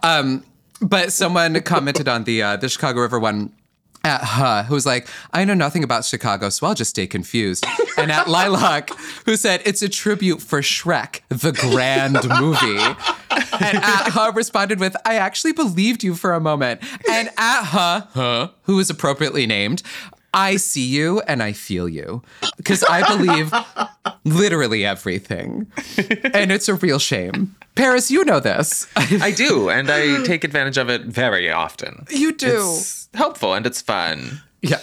um 0.03 0.43
but 0.81 1.11
someone 1.11 1.59
commented 1.61 2.07
on 2.07 2.23
the 2.23 2.41
uh, 2.43 2.55
the 2.55 2.69
Chicago 2.69 3.01
River 3.01 3.19
one 3.19 3.51
at 4.07 4.21
Huh, 4.23 4.63
who 4.63 4.73
was 4.73 4.85
like, 4.85 5.07
I 5.33 5.43
know 5.45 5.53
nothing 5.53 5.83
about 5.83 6.05
Chicago, 6.05 6.49
so 6.49 6.65
I'll 6.65 6.73
just 6.73 6.89
stay 6.89 7.05
confused. 7.07 7.65
And 7.99 8.11
at 8.11 8.27
Lilac, 8.27 8.91
who 9.25 9.35
said, 9.35 9.63
it's 9.65 9.81
a 9.81 9.89
tribute 9.89 10.39
for 10.39 10.61
Shrek, 10.61 11.21
the 11.29 11.51
grand 11.51 12.13
movie. 12.39 12.77
And 12.79 13.77
at 13.79 14.09
Huh 14.11 14.31
responded 14.35 14.79
with, 14.79 14.95
I 15.03 15.15
actually 15.15 15.51
believed 15.53 16.03
you 16.03 16.13
for 16.13 16.33
a 16.33 16.39
moment. 16.39 16.81
And 17.09 17.29
at 17.37 17.63
Huh, 17.63 18.01
huh, 18.13 18.49
was 18.67 18.91
appropriately 18.91 19.47
named, 19.47 19.81
I 20.31 20.57
see 20.57 20.85
you 20.85 21.21
and 21.21 21.41
I 21.41 21.53
feel 21.53 21.89
you. 21.89 22.21
Because 22.57 22.83
I 22.83 23.01
believe 23.07 23.51
literally 24.23 24.85
everything. 24.85 25.65
And 26.33 26.51
it's 26.51 26.67
a 26.69 26.75
real 26.75 26.99
shame. 26.99 27.55
Paris, 27.73 28.11
you 28.11 28.23
know 28.25 28.39
this. 28.39 28.87
I 28.95 29.31
do, 29.31 29.69
and 29.69 29.89
I 29.89 30.23
take 30.23 30.43
advantage 30.43 30.77
of 30.77 30.89
it 30.89 31.01
very 31.03 31.51
often. 31.51 32.05
you 32.09 32.31
do. 32.33 32.47
It's 32.75 33.06
helpful 33.17 33.53
and 33.53 33.65
it's 33.65 33.81
fun. 33.81 34.41
yeah. 34.61 34.79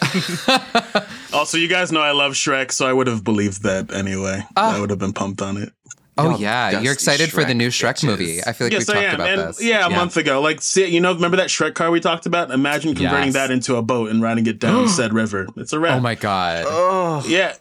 also, 1.33 1.57
you 1.57 1.67
guys 1.67 1.91
know 1.91 2.01
I 2.01 2.11
love 2.11 2.33
Shrek, 2.33 2.71
so 2.71 2.85
I 2.87 2.93
would 2.93 3.07
have 3.07 3.23
believed 3.23 3.63
that 3.63 3.93
anyway. 3.93 4.43
Ah. 4.55 4.77
I 4.77 4.79
would 4.79 4.89
have 4.89 4.99
been 4.99 5.13
pumped 5.13 5.41
on 5.41 5.57
it. 5.57 5.71
Oh 6.17 6.29
Y'all 6.29 6.39
yeah, 6.39 6.79
you're 6.79 6.93
excited 6.93 7.29
for 7.29 7.43
the 7.43 7.53
new 7.53 7.67
Shrek 7.67 7.95
bitches. 7.95 8.05
movie. 8.05 8.39
I 8.47 8.53
feel 8.53 8.67
like 8.67 8.71
yes, 8.71 8.87
we 8.87 8.93
talked 8.93 9.05
am. 9.05 9.15
about 9.15 9.27
and 9.27 9.41
this. 9.49 9.61
yeah, 9.61 9.85
a 9.85 9.89
month 9.89 10.15
ago. 10.15 10.39
Like, 10.39 10.61
see, 10.61 10.85
you 10.87 11.01
know, 11.01 11.13
remember 11.13 11.35
that 11.35 11.49
Shrek 11.49 11.73
car 11.73 11.91
we 11.91 11.99
talked 11.99 12.25
about? 12.25 12.51
Imagine 12.51 12.95
converting 12.95 13.25
Yes. 13.25 13.33
that 13.33 13.51
into 13.51 13.75
a 13.75 13.81
boat 13.81 14.09
and 14.11 14.21
riding 14.21 14.47
it 14.47 14.57
down 14.59 14.87
said 14.97 15.11
river. 15.13 15.45
It's 15.57 15.73
a 15.73 15.79
wrap. 15.79 15.97
Oh 15.97 15.99
my 15.99 16.15
god. 16.15 16.63
Oh 16.69 17.21
Yeah. 17.27 17.55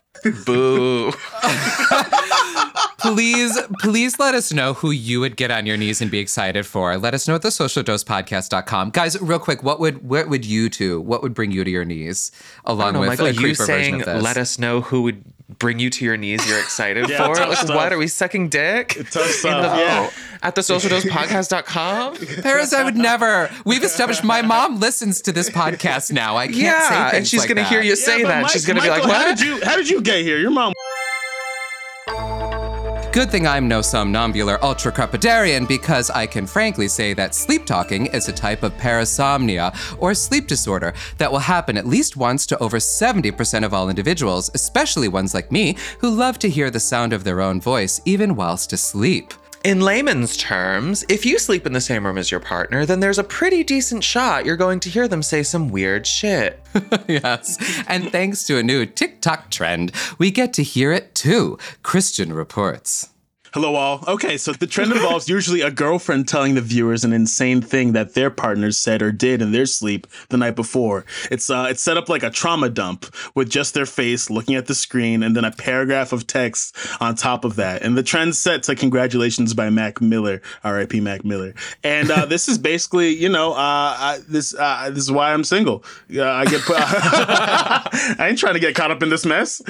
Boo. 0.46 1.10
please, 3.12 3.58
please 3.80 4.18
let 4.18 4.34
us 4.34 4.52
know 4.52 4.74
who 4.74 4.90
you 4.90 5.20
would 5.20 5.36
get 5.36 5.50
on 5.50 5.66
your 5.66 5.76
knees 5.76 6.00
and 6.00 6.10
be 6.10 6.18
excited 6.18 6.66
for. 6.66 6.96
Let 6.96 7.14
us 7.14 7.28
know 7.28 7.34
at 7.34 7.42
the 7.42 7.48
socialdosepodcast.com. 7.50 8.90
Guys, 8.90 9.20
real 9.20 9.38
quick, 9.38 9.62
what 9.62 9.78
would 9.80 10.08
what 10.08 10.28
would 10.28 10.44
you 10.44 10.68
two, 10.70 11.00
what 11.00 11.22
would 11.22 11.34
bring 11.34 11.50
you 11.52 11.62
to 11.64 11.70
your 11.70 11.84
knees 11.84 12.32
along 12.64 12.94
No, 12.94 13.00
with 13.00 13.08
Michael, 13.10 13.26
a 13.26 13.30
you 13.30 13.38
creeper 13.38 13.66
version 13.66 13.66
saying 13.82 14.00
of 14.00 14.06
this? 14.06 14.22
let 14.22 14.36
us 14.36 14.58
know 14.58 14.80
who 14.80 15.02
would 15.02 15.24
bring 15.58 15.78
you 15.78 15.90
to 15.90 16.04
your 16.04 16.16
knees 16.16 16.48
you're 16.48 16.58
excited 16.58 17.08
Yeah, 17.10 17.26
for? 17.26 17.34
tough 17.34 17.48
Like, 17.50 17.58
stuff. 17.58 17.76
what? 17.76 17.92
Are 17.92 17.98
we 17.98 18.08
sucking 18.08 18.48
dick? 18.48 18.94
Tough 19.10 19.26
stuff. 19.30 19.78
Yeah. 19.78 20.10
At 20.42 20.54
the 20.54 20.62
socialdosepodcast.com? 20.62 22.16
Paris, 22.42 22.72
I 22.72 22.82
would 22.84 22.96
never. 22.96 23.50
We've 23.64 23.84
established 23.84 24.24
my 24.24 24.42
mom 24.42 24.80
listens 24.80 25.20
to 25.22 25.32
this 25.32 25.50
podcast 25.50 26.10
now. 26.12 26.36
I 26.36 26.46
can't 26.46 26.56
say 26.58 26.62
Yeah, 26.64 27.10
and 27.14 27.26
she's 27.26 27.40
like 27.40 27.48
gonna 27.50 27.60
that. 27.62 27.68
hear 27.70 27.82
you 27.82 27.94
say 27.96 28.18
Yeah, 28.18 28.22
but 28.24 28.28
that. 28.28 28.42
Mike- 28.42 28.50
she's 28.52 28.66
gonna 28.66 28.80
be 28.82 28.88
Michael, 28.88 29.08
like, 29.08 29.16
How 29.16 29.24
"What?" 29.28 29.38
did 29.38 29.46
you 29.46 29.60
How 29.64 29.76
did 29.76 29.88
you 29.88 30.00
get 30.00 30.22
here? 30.24 30.38
Your 30.38 30.50
mom. 30.50 30.72
Good 33.14 33.30
thing 33.30 33.46
I'm 33.46 33.68
no 33.68 33.78
somnambular 33.78 34.60
ultra 34.60 34.90
crepidarian 34.90 35.68
because 35.68 36.10
I 36.10 36.26
can 36.26 36.48
frankly 36.48 36.88
say 36.88 37.14
that 37.14 37.32
sleep 37.32 37.64
talking 37.64 38.06
is 38.06 38.26
a 38.28 38.32
type 38.32 38.64
of 38.64 38.76
parasomnia 38.76 39.72
or 40.00 40.14
sleep 40.14 40.48
disorder 40.48 40.94
that 41.18 41.30
will 41.30 41.38
happen 41.38 41.78
at 41.78 41.86
least 41.86 42.16
once 42.16 42.44
to 42.46 42.58
over 42.58 42.78
70% 42.78 43.64
of 43.64 43.72
all 43.72 43.88
individuals, 43.88 44.50
especially 44.54 45.06
ones 45.06 45.32
like 45.32 45.52
me 45.52 45.76
who 46.00 46.10
love 46.10 46.40
to 46.40 46.50
hear 46.50 46.72
the 46.72 46.80
sound 46.80 47.12
of 47.12 47.22
their 47.22 47.40
own 47.40 47.60
voice 47.60 48.00
even 48.04 48.34
whilst 48.34 48.72
asleep. 48.72 49.32
In 49.64 49.80
layman's 49.80 50.36
terms, 50.36 51.06
if 51.08 51.24
you 51.24 51.38
sleep 51.38 51.64
in 51.64 51.72
the 51.72 51.80
same 51.80 52.04
room 52.04 52.18
as 52.18 52.30
your 52.30 52.38
partner, 52.38 52.84
then 52.84 53.00
there's 53.00 53.18
a 53.18 53.24
pretty 53.24 53.64
decent 53.64 54.04
shot 54.04 54.44
you're 54.44 54.58
going 54.58 54.78
to 54.80 54.90
hear 54.90 55.08
them 55.08 55.22
say 55.22 55.42
some 55.42 55.70
weird 55.70 56.06
shit. 56.06 56.62
yes. 57.08 57.56
And 57.88 58.12
thanks 58.12 58.46
to 58.46 58.58
a 58.58 58.62
new 58.62 58.84
TikTok 58.84 59.50
trend, 59.50 59.92
we 60.18 60.30
get 60.30 60.52
to 60.52 60.62
hear 60.62 60.92
it 60.92 61.14
too. 61.14 61.56
Christian 61.82 62.34
reports. 62.34 63.08
Hello, 63.54 63.76
all. 63.76 64.02
Okay, 64.08 64.36
so 64.36 64.52
the 64.52 64.66
trend 64.66 64.90
involves 64.90 65.28
usually 65.28 65.60
a 65.60 65.70
girlfriend 65.70 66.26
telling 66.26 66.56
the 66.56 66.60
viewers 66.60 67.04
an 67.04 67.12
insane 67.12 67.62
thing 67.62 67.92
that 67.92 68.14
their 68.14 68.28
partners 68.28 68.76
said 68.76 69.00
or 69.00 69.12
did 69.12 69.40
in 69.40 69.52
their 69.52 69.64
sleep 69.64 70.08
the 70.30 70.36
night 70.36 70.56
before. 70.56 71.04
It's 71.30 71.48
uh, 71.48 71.68
it's 71.70 71.80
set 71.80 71.96
up 71.96 72.08
like 72.08 72.24
a 72.24 72.30
trauma 72.30 72.68
dump 72.68 73.06
with 73.36 73.48
just 73.48 73.72
their 73.72 73.86
face 73.86 74.28
looking 74.28 74.56
at 74.56 74.66
the 74.66 74.74
screen 74.74 75.22
and 75.22 75.36
then 75.36 75.44
a 75.44 75.52
paragraph 75.52 76.12
of 76.12 76.26
text 76.26 76.76
on 77.00 77.14
top 77.14 77.44
of 77.44 77.54
that. 77.54 77.82
And 77.82 77.96
the 77.96 78.02
trend's 78.02 78.40
set 78.40 78.64
to 78.64 78.74
"Congratulations" 78.74 79.54
by 79.54 79.70
Mac 79.70 80.00
Miller, 80.00 80.42
R.I.P. 80.64 80.98
Mac 80.98 81.24
Miller. 81.24 81.54
And 81.84 82.10
uh, 82.10 82.26
this 82.26 82.48
is 82.48 82.58
basically, 82.58 83.10
you 83.10 83.28
know, 83.28 83.52
uh, 83.52 83.54
I, 83.56 84.18
this 84.26 84.52
uh, 84.52 84.90
this 84.90 85.04
is 85.04 85.12
why 85.12 85.32
I'm 85.32 85.44
single. 85.44 85.84
Uh, 86.12 86.24
I 86.24 86.44
get 86.46 86.60
put. 86.62 86.76
I 86.80 88.26
ain't 88.30 88.38
trying 88.40 88.54
to 88.54 88.60
get 88.60 88.74
caught 88.74 88.90
up 88.90 89.00
in 89.00 89.10
this 89.10 89.24
mess. 89.24 89.62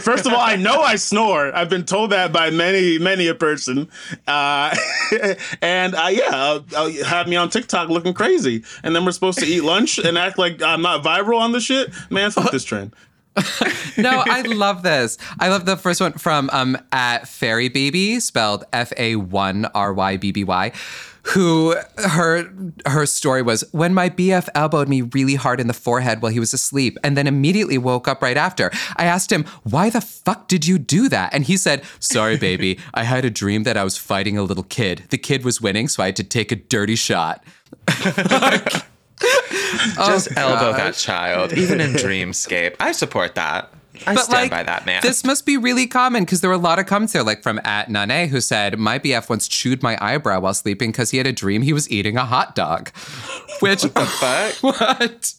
First 0.00 0.26
of 0.26 0.32
all, 0.32 0.40
I 0.40 0.56
know 0.56 0.80
I 0.80 0.96
snore. 0.96 1.54
I've 1.54 1.70
been 1.70 1.84
told 1.84 2.10
that 2.10 2.32
by 2.32 2.50
many, 2.50 2.98
many 2.98 3.11
a 3.20 3.34
person. 3.34 3.88
Uh, 4.26 4.74
and 5.62 5.94
uh, 5.94 6.08
yeah, 6.10 6.30
uh, 6.30 6.60
uh, 6.76 6.90
have 7.04 7.28
me 7.28 7.36
on 7.36 7.50
TikTok 7.50 7.88
looking 7.88 8.14
crazy. 8.14 8.64
And 8.82 8.94
then 8.94 9.04
we're 9.04 9.12
supposed 9.12 9.38
to 9.40 9.46
eat 9.46 9.62
lunch 9.62 9.98
and 9.98 10.18
act 10.18 10.38
like 10.38 10.62
I'm 10.62 10.82
not 10.82 11.02
viral 11.02 11.38
on 11.40 11.52
the 11.52 11.60
shit. 11.60 11.92
Man, 12.10 12.30
fuck 12.30 12.50
this 12.50 12.64
trend. 12.64 12.94
no, 13.96 14.22
I 14.26 14.42
love 14.42 14.82
this. 14.82 15.16
I 15.40 15.48
love 15.48 15.64
the 15.64 15.76
first 15.76 16.00
one 16.00 16.12
from 16.12 16.50
um 16.52 16.76
at 16.92 17.26
Fairy 17.26 17.68
Baby, 17.68 18.20
spelled 18.20 18.64
F 18.72 18.92
A 18.98 19.16
one 19.16 19.64
R 19.74 19.94
Y 19.94 20.18
B 20.18 20.32
B 20.32 20.44
Y, 20.44 20.72
who 21.22 21.76
her 21.96 22.52
her 22.86 23.06
story 23.06 23.42
was 23.42 23.64
when 23.72 23.94
my 23.94 24.10
BF 24.10 24.48
elbowed 24.54 24.88
me 24.88 25.02
really 25.02 25.36
hard 25.36 25.60
in 25.60 25.68
the 25.68 25.74
forehead 25.74 26.20
while 26.20 26.32
he 26.32 26.40
was 26.40 26.52
asleep 26.52 26.98
and 27.04 27.16
then 27.16 27.26
immediately 27.26 27.78
woke 27.78 28.08
up 28.08 28.22
right 28.22 28.36
after. 28.36 28.70
I 28.96 29.04
asked 29.04 29.30
him, 29.30 29.44
"Why 29.62 29.88
the 29.90 30.00
fuck 30.00 30.48
did 30.48 30.66
you 30.66 30.78
do 30.78 31.08
that?" 31.08 31.32
And 31.32 31.44
he 31.44 31.56
said, 31.56 31.82
"Sorry, 32.00 32.36
baby. 32.36 32.78
I 32.94 33.04
had 33.04 33.24
a 33.24 33.30
dream 33.30 33.62
that 33.64 33.76
I 33.76 33.84
was 33.84 33.96
fighting 33.96 34.36
a 34.36 34.42
little 34.42 34.64
kid. 34.64 35.04
The 35.10 35.18
kid 35.18 35.44
was 35.44 35.60
winning, 35.60 35.88
so 35.88 36.02
I 36.02 36.06
had 36.06 36.16
to 36.16 36.24
take 36.24 36.50
a 36.52 36.56
dirty 36.56 36.96
shot." 36.96 37.44
Oh, 39.98 40.06
Just 40.06 40.36
elbow 40.36 40.72
that 40.76 40.94
child, 40.94 41.52
even 41.52 41.80
in 41.80 41.92
dreamscape. 41.92 42.76
I 42.78 42.92
support 42.92 43.34
that. 43.36 43.72
I 44.06 44.14
stand 44.16 44.50
by 44.50 44.62
that, 44.62 44.86
man. 44.86 45.00
This 45.02 45.24
must 45.24 45.46
be 45.46 45.56
really 45.56 45.86
common 45.86 46.24
because 46.24 46.40
there 46.40 46.50
were 46.50 46.56
a 46.56 46.58
lot 46.58 46.78
of 46.78 46.86
comments 46.86 47.12
there, 47.12 47.22
like 47.22 47.42
from 47.42 47.60
at 47.64 47.90
Nane, 47.90 48.28
who 48.28 48.40
said, 48.40 48.78
My 48.78 48.98
BF 48.98 49.28
once 49.28 49.48
chewed 49.48 49.82
my 49.82 49.98
eyebrow 50.00 50.40
while 50.40 50.54
sleeping 50.54 50.90
because 50.90 51.10
he 51.10 51.18
had 51.18 51.26
a 51.26 51.32
dream 51.32 51.62
he 51.62 51.72
was 51.72 51.90
eating 51.90 52.16
a 52.16 52.24
hot 52.24 52.54
dog. 52.54 52.90
Which, 53.60 53.82
the 53.82 53.88
fuck? 53.88 54.54
what? 54.62 55.34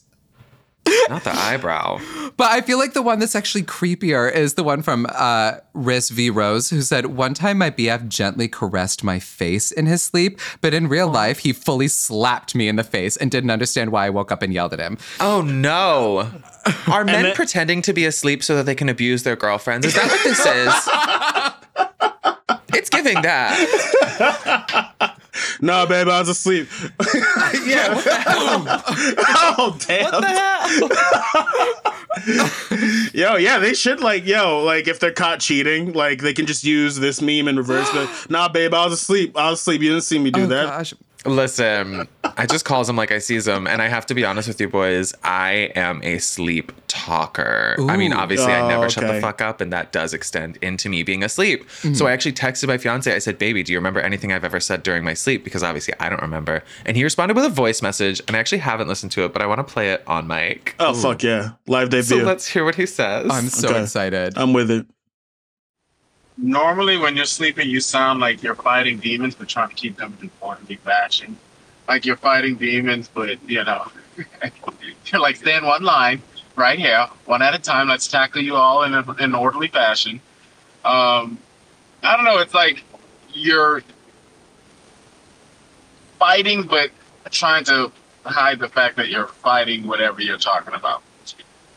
Not 1.09 1.23
the 1.23 1.33
eyebrow. 1.33 1.99
But 2.35 2.51
I 2.51 2.61
feel 2.61 2.77
like 2.77 2.93
the 2.93 3.01
one 3.01 3.19
that's 3.19 3.35
actually 3.35 3.63
creepier 3.63 4.31
is 4.31 4.55
the 4.55 4.63
one 4.63 4.81
from 4.81 5.05
uh, 5.09 5.57
Riz 5.73 6.09
V. 6.09 6.29
Rose, 6.29 6.69
who 6.69 6.81
said, 6.81 7.07
One 7.07 7.33
time 7.33 7.57
my 7.57 7.71
BF 7.71 8.07
gently 8.07 8.47
caressed 8.47 9.03
my 9.03 9.19
face 9.19 9.71
in 9.71 9.85
his 9.85 10.01
sleep, 10.01 10.39
but 10.61 10.73
in 10.73 10.87
real 10.87 11.07
life, 11.07 11.39
he 11.39 11.53
fully 11.53 11.87
slapped 11.87 12.55
me 12.55 12.67
in 12.67 12.75
the 12.75 12.83
face 12.83 13.15
and 13.17 13.31
didn't 13.31 13.51
understand 13.51 13.91
why 13.91 14.07
I 14.07 14.09
woke 14.09 14.31
up 14.31 14.41
and 14.41 14.53
yelled 14.53 14.73
at 14.73 14.79
him. 14.79 14.97
Oh 15.19 15.41
no. 15.41 16.31
Are 16.87 17.03
men 17.05 17.23
then- 17.23 17.35
pretending 17.35 17.81
to 17.83 17.93
be 17.93 18.05
asleep 18.05 18.43
so 18.43 18.55
that 18.55 18.65
they 18.65 18.75
can 18.75 18.89
abuse 18.89 19.23
their 19.23 19.35
girlfriends? 19.35 19.85
Is 19.85 19.95
that 19.95 20.07
what 20.09 20.23
this 20.23 20.39
is? 20.45 20.73
it's 22.73 22.89
giving 22.89 23.21
that. 23.21 25.13
Nah, 25.61 25.85
babe, 25.85 26.07
I 26.07 26.19
was 26.19 26.29
asleep. 26.29 26.67
yeah. 27.65 28.01
oh 29.57 29.77
damn. 29.87 30.11
What 30.11 30.21
the 30.21 30.27
hell? 30.27 30.52
Yo, 33.13 33.35
yeah, 33.35 33.59
they 33.59 33.73
should 33.73 33.99
like, 33.99 34.25
yo, 34.25 34.63
like 34.63 34.87
if 34.87 34.99
they're 34.99 35.11
caught 35.11 35.39
cheating, 35.39 35.93
like 35.93 36.21
they 36.21 36.33
can 36.33 36.45
just 36.45 36.63
use 36.63 36.97
this 36.97 37.21
meme 37.21 37.47
in 37.47 37.57
reverse. 37.57 37.89
But 37.91 38.09
nah, 38.29 38.47
babe, 38.49 38.73
I 38.73 38.83
was 38.85 38.93
asleep. 38.93 39.37
I 39.37 39.49
was 39.49 39.59
asleep. 39.59 39.81
You 39.81 39.89
didn't 39.89 40.03
see 40.03 40.19
me 40.19 40.31
do 40.31 40.43
Oh, 40.43 40.47
that. 40.47 40.65
gosh. 40.65 40.93
Listen, 41.25 42.07
I 42.23 42.45
just 42.45 42.65
calls 42.65 42.89
him 42.89 42.95
like 42.95 43.11
I 43.11 43.19
sees 43.19 43.47
him, 43.47 43.65
and 43.67 43.81
I 43.81 43.87
have 43.87 44.05
to 44.07 44.13
be 44.13 44.25
honest 44.25 44.47
with 44.47 44.59
you 44.59 44.67
boys. 44.69 45.13
I 45.23 45.71
am 45.75 46.01
a 46.03 46.17
sleep 46.19 46.71
talker. 46.87 47.75
I 47.79 47.95
mean, 47.97 48.13
Ooh. 48.13 48.17
obviously, 48.17 48.51
I 48.51 48.59
Oh, 48.61 48.67
never 48.67 48.89
shut 48.89 49.07
the 49.07 49.19
fuck 49.21 49.41
up, 49.41 49.61
and 49.61 49.71
that 49.71 49.91
does 49.91 50.13
extend 50.13 50.57
into 50.61 50.89
me 50.89 51.01
being 51.03 51.23
asleep. 51.23 51.63
Mm-hmm. 51.63 51.93
So 51.93 52.07
I 52.07 52.11
actually 52.11 52.33
texted 52.33 52.67
my 52.67 52.77
fiance. 52.77 53.13
I 53.13 53.19
said, 53.19 53.37
"Baby, 53.37 53.63
do 53.63 53.71
you 53.71 53.77
remember 53.79 53.99
anything 54.01 54.31
I've 54.33 54.43
ever 54.43 54.59
said 54.59 54.83
during 54.83 55.03
my 55.03 55.13
sleep?" 55.13 55.43
Because 55.43 55.63
obviously, 55.63 55.93
I 55.99 56.09
don't 56.09 56.21
remember. 56.21 56.63
And 56.85 56.97
he 56.97 57.03
responded 57.03 57.35
with 57.35 57.45
a 57.45 57.49
voice 57.49 57.81
message, 57.81 58.21
and 58.27 58.35
I 58.35 58.39
actually 58.39 58.59
haven't 58.59 58.87
listened 58.87 59.11
to 59.13 59.23
it, 59.25 59.33
but 59.33 59.41
I 59.41 59.45
want 59.45 59.65
to 59.65 59.73
play 59.73 59.91
it 59.91 60.03
on 60.07 60.27
mic. 60.27 60.75
Oh 60.79 60.93
fuck 60.93 61.23
yeah, 61.23 61.51
live 61.67 61.89
debut. 61.89 62.03
So 62.03 62.17
let's 62.17 62.47
hear 62.47 62.65
what 62.65 62.75
he 62.75 62.85
says. 62.85 63.27
I'm 63.31 63.47
so 63.47 63.69
Okay. 63.69 63.81
excited. 63.83 64.37
I'm 64.37 64.53
with 64.53 64.69
it. 64.71 64.85
Normally 66.37 66.97
when 66.97 67.15
you're 67.15 67.25
sleeping 67.25 67.69
you 67.69 67.79
sound 67.79 68.19
like 68.19 68.41
you're 68.41 68.55
fighting 68.55 68.97
demons 68.97 69.35
but 69.35 69.47
trying 69.47 69.69
to 69.69 69.75
keep 69.75 69.97
them 69.97 70.17
in 70.21 70.29
orderly 70.41 70.75
fashion 70.77 71.37
like 71.87 72.05
you're 72.05 72.17
fighting 72.17 72.55
demons 72.55 73.09
but 73.13 73.37
you 73.49 73.63
know 73.63 73.89
you're 75.05 75.21
like 75.21 75.35
stay 75.35 75.55
in 75.55 75.65
one 75.65 75.83
line 75.83 76.21
right 76.55 76.79
here 76.79 77.07
one 77.25 77.41
at 77.41 77.53
a 77.53 77.59
time 77.59 77.87
let's 77.87 78.07
tackle 78.07 78.41
you 78.41 78.55
all 78.55 78.83
in, 78.83 78.93
an 78.93 79.35
orderly 79.35 79.67
fashion. 79.67 80.19
Um 80.85 81.37
i 82.01 82.15
don't 82.15 82.25
know 82.25 82.39
it's 82.39 82.53
like 82.53 82.83
you're 83.31 83.83
fighting 86.19 86.63
but 86.63 86.89
trying 87.31 87.63
to 87.65 87.91
hide 88.25 88.59
the 88.59 88.69
fact 88.69 88.95
that 88.97 89.09
you're 89.09 89.27
fighting 89.27 89.87
whatever 89.87 90.21
you're 90.21 90.37
talking 90.37 90.73
about. 90.73 91.01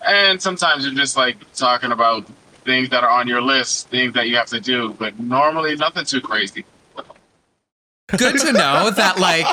And 0.07 0.40
sometimes 0.40 0.85
you're 0.85 0.95
just 0.95 1.16
like 1.16 1.37
talking 1.55 1.92
about 1.92 2.27
things 2.66 2.90
that 2.90 3.02
are 3.05 3.11
on 3.11 3.26
your 3.29 3.40
list, 3.40 3.88
things 3.88 4.12
that 4.14 4.29
you 4.29 4.37
have 4.37 4.48
to 4.48 4.61
do, 4.61 4.94
but 4.98 5.18
normally 5.18 5.74
nothing 5.76 6.05
too 6.05 6.20
crazy. 6.20 6.64
Good 8.16 8.38
to 8.38 8.52
know 8.52 8.90
that 8.92 9.18
like 9.18 9.44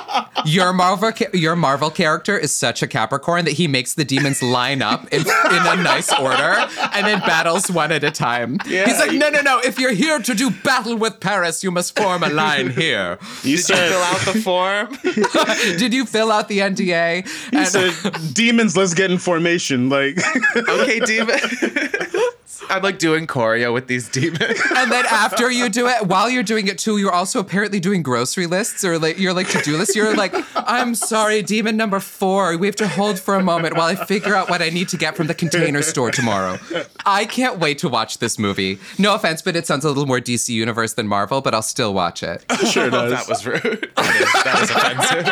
your 0.46 0.74
Marvel 0.74 1.12
your 1.34 1.56
Marvel 1.56 1.90
character 1.90 2.38
is 2.38 2.56
such 2.56 2.84
a 2.84 2.88
Capricorn 2.88 3.46
that 3.46 3.54
he 3.56 3.68
makes 3.68 3.96
the 3.96 4.06
demons 4.06 4.44
line 4.44 4.84
up 4.84 5.12
in, 5.12 5.22
in 5.22 5.26
a 5.28 5.76
nice 5.82 6.14
order 6.20 6.64
and 6.94 7.08
then 7.08 7.20
battles 7.22 7.72
one 7.72 7.92
at 7.92 8.04
a 8.04 8.12
time. 8.12 8.60
He's 8.64 9.00
like, 9.00 9.14
no, 9.14 9.30
no, 9.30 9.42
no. 9.42 9.58
If 9.60 9.80
you're 9.80 9.94
here 9.94 10.20
to 10.20 10.36
do 10.36 10.52
battle 10.52 10.96
with 10.96 11.20
Paris, 11.20 11.64
you 11.64 11.72
must 11.72 11.98
form 11.98 12.22
a 12.22 12.30
line 12.30 12.70
here. 12.70 13.18
You 13.42 13.58
Did 13.58 13.70
you 13.70 13.76
fill 13.76 14.02
out 14.04 14.20
the 14.20 14.40
form? 14.44 14.98
Did 15.80 15.92
you 15.92 16.06
fill 16.06 16.32
out 16.32 16.48
the 16.48 16.60
NDA? 16.60 17.26
you 17.52 17.58
And- 17.58 17.68
said 17.68 18.34
demons. 18.36 18.78
Let's 18.78 18.94
get 18.94 19.10
in 19.10 19.18
formation. 19.18 19.90
Like 19.90 20.20
okay, 20.56 21.00
demon. 21.00 21.40
I'm 22.74 22.82
like 22.82 22.98
doing 22.98 23.28
choreo 23.28 23.72
with 23.72 23.86
these 23.88 24.10
demons. 24.10 24.60
And 24.76 24.92
then 24.92 25.06
after 25.06 25.52
you 25.52 25.70
do 25.70 25.88
it, 25.88 26.08
while 26.08 26.28
you're 26.30 26.42
doing 26.44 26.68
it 26.68 26.78
too, 26.80 26.98
you're 26.98 27.12
also 27.12 27.40
apparently 27.40 27.80
doing 27.80 28.02
grocery 28.02 28.48
lists 28.48 28.84
or 28.84 28.98
like 28.98 29.20
you're 29.20 29.34
like 29.34 29.48
to-do 29.50 29.78
lists. 29.78 29.96
You're 29.96 30.16
like, 30.16 30.34
I'm 30.56 30.96
sorry, 30.96 31.44
demon 31.44 31.78
number 31.78 32.00
four. 32.00 32.58
We 32.58 32.66
have 32.68 32.76
to 32.78 32.88
hold 32.88 33.20
for 33.20 33.36
a 33.36 33.44
moment 33.44 33.76
while 33.78 33.86
I 33.88 33.94
figure 33.96 34.34
out 34.36 34.50
what 34.50 34.62
I 34.64 34.70
need 34.70 34.90
to 34.90 34.98
get 34.98 35.16
from 35.16 35.28
the 35.28 35.36
container 35.36 35.82
store 35.84 36.10
tomorrow. 36.12 36.58
I 37.06 37.26
can't 37.26 37.60
wait 37.60 37.78
to 37.80 37.90
watch 37.90 38.18
this 38.18 38.38
movie. 38.40 38.80
No 38.98 39.14
offense, 39.16 39.42
but 39.44 39.56
it 39.56 39.68
sounds 39.68 39.86
a 39.86 39.90
little 39.90 40.08
more 40.08 40.20
DC 40.20 40.50
universe 40.50 40.94
than 40.94 41.08
Marvel, 41.08 41.40
but 41.42 41.54
I'll 41.54 41.62
still 41.62 41.94
watch 41.94 42.24
it. 42.24 42.44
sure 42.68 42.90
does. 42.90 43.12
that 43.12 43.28
was 43.30 43.46
rude. 43.46 43.92
That 43.96 44.16
is, 44.16 44.34
that 44.44 44.62
is 44.64 44.72
offensive. 44.72 45.26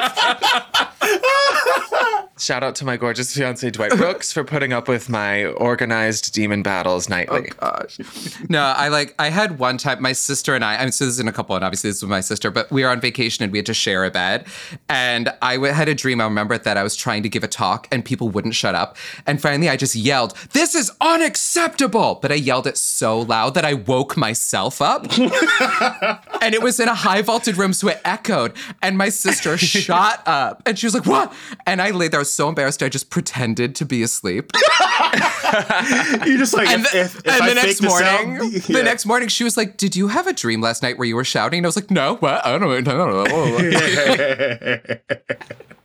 Shout 2.42 2.64
out 2.64 2.74
to 2.78 2.86
my 2.86 2.98
gorgeous 2.98 3.36
fiance 3.36 3.70
Dwight 3.70 3.92
Brooks 3.92 4.34
for 4.34 4.44
putting 4.44 4.74
up 4.74 4.88
with 4.88 5.10
my 5.10 5.46
organized 5.46 6.34
demon 6.34 6.64
battles 6.64 7.08
nightly. 7.08 7.52
Oh 7.62 7.70
gosh. 7.70 8.00
No, 8.50 8.64
I 8.64 8.88
like 8.88 9.14
I 9.20 9.30
had 9.30 9.60
one 9.60 9.78
time 9.78 10.02
my 10.02 10.14
sister 10.14 10.56
and 10.56 10.66
I, 10.66 10.78
I 10.78 10.80
mean, 10.80 10.92
so 10.92 11.06
this 11.06 11.14
is 11.14 11.20
in 11.20 11.28
a 11.28 11.32
couple, 11.32 11.56
and 11.56 11.64
obviously 11.64 11.92
this 11.92 12.02
was 12.02 12.10
my 12.10 12.20
sister, 12.20 12.50
but 12.50 12.72
we 12.72 12.84
were 12.84 12.90
on 12.90 13.00
vacation 13.00 13.44
and 13.44 13.52
we 13.52 13.60
had 13.60 13.68
to 13.68 13.76
share 13.76 14.06
a 14.06 14.10
bed. 14.10 14.48
And 14.90 15.32
I 15.44 15.60
had 15.72 15.88
a 15.88 15.94
dream, 15.94 16.20
I 16.20 16.24
remember 16.24 16.58
that 16.58 16.78
I 16.78 16.82
was 16.82 16.96
trying 16.96 17.22
to 17.22 17.30
give 17.30 17.44
a 17.44 17.48
talk 17.48 17.88
and 17.92 18.04
people 18.04 18.30
wouldn't 18.30 18.56
shut 18.56 18.74
up. 18.74 18.98
And 19.28 19.40
finally 19.40 19.70
I 19.70 19.78
just 19.78 19.96
yelled, 19.96 20.36
This 20.52 20.74
is 20.74 20.92
unacceptable! 21.00 22.16
But 22.24 22.32
I 22.32 22.36
yelled 22.36 22.66
it 22.66 22.80
so 22.80 23.20
loud 23.20 23.54
that 23.54 23.66
I 23.66 23.76
woke 23.76 24.18
myself 24.18 24.82
up. 24.82 25.06
and 26.42 26.56
it 26.56 26.64
was 26.64 26.80
in 26.80 26.88
a 26.88 26.96
high 26.96 27.22
vaulted 27.22 27.58
room, 27.58 27.74
so 27.74 27.90
it 27.90 28.02
echoed. 28.04 28.54
And 28.82 28.98
my 28.98 29.10
sister 29.10 29.58
shot 29.60 30.24
up 30.26 30.64
and 30.66 30.80
she 30.80 30.88
was 30.88 30.96
like, 30.96 31.06
What? 31.06 31.32
And 31.68 31.84
I 31.84 31.92
lay 31.92 32.08
there, 32.08 32.31
so 32.34 32.50
embarrassed, 32.50 32.82
I 32.84 32.90
just 32.90 33.10
pretended 33.10 33.76
to 33.76 33.86
be 33.86 34.04
asleep. 34.04 34.52
You're 36.26 36.38
just 36.38 36.54
like 36.54 36.70
And, 36.70 36.86
the, 36.86 36.90
if, 36.94 37.18
if 37.18 37.28
and 37.28 37.44
I 37.44 37.50
the 37.50 37.56
next 37.56 37.82
morning, 37.82 38.08
out, 38.38 38.52
the 38.52 38.74
yeah. 38.74 38.82
next 38.82 39.06
morning, 39.06 39.28
she 39.28 39.44
was 39.44 39.58
like, 39.58 39.78
"Did 39.78 39.96
you 39.96 40.08
have 40.08 40.28
a 40.28 40.34
dream 40.34 40.62
last 40.62 40.82
night 40.84 40.98
where 40.98 41.08
you 41.08 41.16
were 41.16 41.26
shouting?" 41.26 41.60
And 41.60 41.66
I 41.66 41.70
was 41.70 41.76
like, 41.76 41.92
"No, 41.92 42.16
what? 42.16 42.46
I 42.46 42.58
don't 42.58 42.62
know. 42.62 42.72
I 42.72 42.82
don't 42.82 42.96
know." 44.70 45.76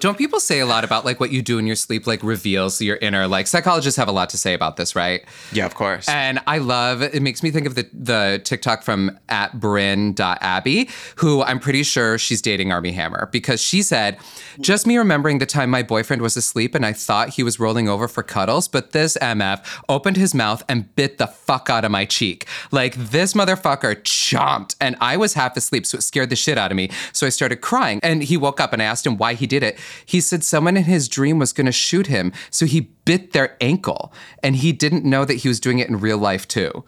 Don't 0.00 0.18
people 0.18 0.40
say 0.40 0.60
a 0.60 0.66
lot 0.66 0.84
about 0.84 1.04
like 1.04 1.20
what 1.20 1.30
you 1.30 1.42
do 1.42 1.58
in 1.58 1.66
your 1.66 1.76
sleep, 1.76 2.06
like 2.06 2.22
reveals 2.22 2.80
your 2.80 2.96
inner? 2.96 3.26
Like 3.26 3.46
psychologists 3.46 3.96
have 3.96 4.08
a 4.08 4.12
lot 4.12 4.30
to 4.30 4.38
say 4.38 4.54
about 4.54 4.76
this, 4.76 4.94
right? 4.94 5.24
Yeah, 5.52 5.66
of 5.66 5.74
course. 5.74 6.08
And 6.08 6.40
I 6.46 6.58
love 6.58 7.02
it 7.02 7.22
makes 7.22 7.42
me 7.42 7.50
think 7.50 7.66
of 7.66 7.74
the 7.74 7.88
the 7.92 8.40
TikTok 8.44 8.82
from 8.82 9.18
at 9.28 9.58
Bryn.Abby, 9.58 10.90
who 11.16 11.42
I'm 11.42 11.58
pretty 11.60 11.82
sure 11.82 12.18
she's 12.18 12.42
dating 12.42 12.72
Armie 12.72 12.92
Hammer 12.92 13.28
because 13.32 13.60
she 13.60 13.82
said, 13.82 14.18
just 14.60 14.86
me 14.86 14.96
remembering 14.96 15.38
the 15.38 15.46
time 15.46 15.70
my 15.70 15.82
boyfriend 15.82 16.22
was 16.22 16.36
asleep 16.36 16.74
and 16.74 16.84
I 16.84 16.92
thought 16.92 17.30
he 17.30 17.42
was 17.42 17.58
rolling 17.58 17.88
over 17.88 18.08
for 18.08 18.22
cuddles, 18.22 18.68
but 18.68 18.92
this 18.92 19.16
MF 19.20 19.64
opened 19.88 20.16
his 20.16 20.34
mouth 20.34 20.62
and 20.68 20.94
bit 20.96 21.18
the 21.18 21.26
fuck 21.26 21.70
out 21.70 21.84
of 21.84 21.90
my 21.90 22.04
cheek. 22.04 22.46
Like 22.70 22.94
this 22.94 23.32
motherfucker 23.32 23.96
chomped 24.02 24.76
and 24.80 24.96
I 25.00 25.16
was 25.16 25.34
half 25.34 25.56
asleep, 25.56 25.86
so 25.86 25.98
it 25.98 26.02
scared 26.02 26.30
the 26.30 26.36
shit 26.36 26.58
out 26.58 26.70
of 26.70 26.76
me. 26.76 26.90
So 27.12 27.26
I 27.26 27.30
started 27.30 27.56
crying 27.56 28.00
and 28.02 28.22
he 28.22 28.36
woke 28.36 28.60
up 28.60 28.72
and 28.72 28.82
I 28.82 28.84
asked 28.84 29.06
him 29.06 29.16
why 29.16 29.34
he 29.34 29.46
did 29.46 29.62
it. 29.62 29.78
He 30.04 30.20
said 30.20 30.44
someone 30.44 30.76
in 30.76 30.84
his 30.84 31.08
dream 31.08 31.38
was 31.38 31.52
gonna 31.52 31.72
shoot 31.72 32.06
him, 32.06 32.32
so 32.50 32.66
he 32.66 32.90
bit 33.04 33.32
their 33.32 33.56
ankle 33.60 34.12
and 34.42 34.56
he 34.56 34.72
didn't 34.72 35.04
know 35.04 35.24
that 35.24 35.34
he 35.34 35.48
was 35.48 35.60
doing 35.60 35.78
it 35.78 35.88
in 35.88 36.00
real 36.00 36.18
life 36.18 36.46
too. 36.48 36.84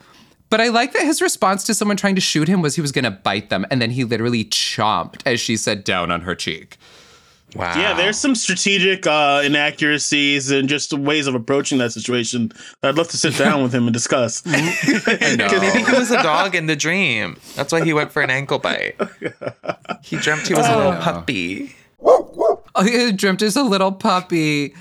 But 0.50 0.60
I 0.60 0.68
like 0.68 0.92
that 0.94 1.02
his 1.02 1.20
response 1.20 1.62
to 1.64 1.74
someone 1.74 1.96
trying 1.98 2.14
to 2.14 2.20
shoot 2.22 2.48
him 2.48 2.62
was 2.62 2.74
he 2.74 2.80
was 2.80 2.90
going 2.92 3.04
to 3.04 3.10
bite 3.10 3.50
them 3.50 3.66
and 3.70 3.82
then 3.82 3.90
he 3.90 4.02
literally 4.04 4.44
chomped 4.46 5.20
as 5.26 5.40
she 5.40 5.56
said 5.58 5.84
down 5.84 6.10
on 6.10 6.22
her 6.22 6.34
cheek. 6.34 6.78
wow. 7.54 7.78
Yeah, 7.78 7.92
there's 7.92 8.18
some 8.18 8.34
strategic 8.34 9.06
uh, 9.06 9.42
inaccuracies 9.44 10.50
and 10.50 10.66
just 10.68 10.92
ways 10.94 11.26
of 11.26 11.34
approaching 11.34 11.76
that 11.78 11.92
situation. 11.92 12.50
I'd 12.82 12.94
love 12.96 13.08
to 13.08 13.16
sit 13.18 13.36
down 13.36 13.62
with 13.62 13.74
him 13.74 13.84
and 13.84 13.92
discuss. 13.92 14.42
Because 14.42 15.60
maybe 15.60 15.84
he 15.84 15.92
was 15.92 16.10
a 16.10 16.22
dog 16.22 16.54
in 16.54 16.66
the 16.66 16.76
dream. 16.76 17.36
That's 17.54 17.70
why 17.72 17.84
he 17.84 17.92
went 17.92 18.10
for 18.12 18.22
an 18.22 18.30
ankle 18.30 18.58
bite. 18.58 18.96
He 20.02 20.16
dreamt 20.16 20.46
he 20.46 20.54
was 20.54 20.66
a 20.66 20.76
little 20.76 20.92
puppy. 20.96 21.74
Oh, 22.80 22.84
he 22.84 23.10
dreamt 23.10 23.42
as 23.42 23.56
a 23.56 23.62
little 23.64 23.90
puppy. 23.90 24.72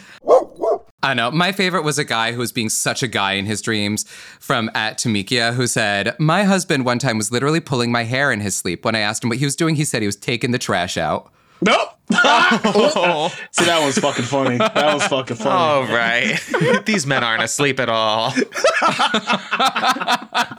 I 1.02 1.14
know. 1.16 1.32
My 1.32 1.52
favorite 1.52 1.84
was 1.84 1.98
a 1.98 2.04
guy 2.04 2.32
who 2.32 2.40
was 2.40 2.52
being 2.52 2.70
such 2.70 3.02
a 3.02 3.08
guy 3.08 3.34
in 3.34 3.46
his 3.46 3.62
dreams 3.62 4.04
from 4.40 4.70
at 4.76 5.00
Tamikia 5.00 5.54
who 5.54 5.66
said, 5.68 6.16
My 6.20 6.44
husband 6.44 6.86
one 6.86 7.00
time 7.00 7.18
was 7.18 7.32
literally 7.32 7.60
pulling 7.60 7.92
my 7.92 8.04
hair 8.04 8.32
in 8.32 8.40
his 8.40 8.56
sleep. 8.56 8.86
When 8.86 8.94
I 8.94 9.00
asked 9.00 9.24
him 9.24 9.30
what 9.30 9.40
he 9.40 9.46
was 9.46 9.56
doing, 9.56 9.76
he 9.76 9.84
said 9.86 10.02
he 10.02 10.08
was 10.08 10.16
taking 10.16 10.52
the 10.52 10.60
trash 10.60 10.98
out. 10.98 11.32
Nope. 11.62 11.90
See, 12.10 13.66
that 13.66 13.82
was 13.84 13.98
fucking 13.98 14.26
funny. 14.26 14.58
That 14.58 14.94
was 14.94 15.06
fucking 15.08 15.38
funny. 15.38 15.50
All 15.50 15.84
right. 15.84 16.40
These 16.86 17.06
men 17.08 17.24
aren't 17.24 17.44
asleep 17.44 17.80
at 17.80 17.90
all. 17.90 18.34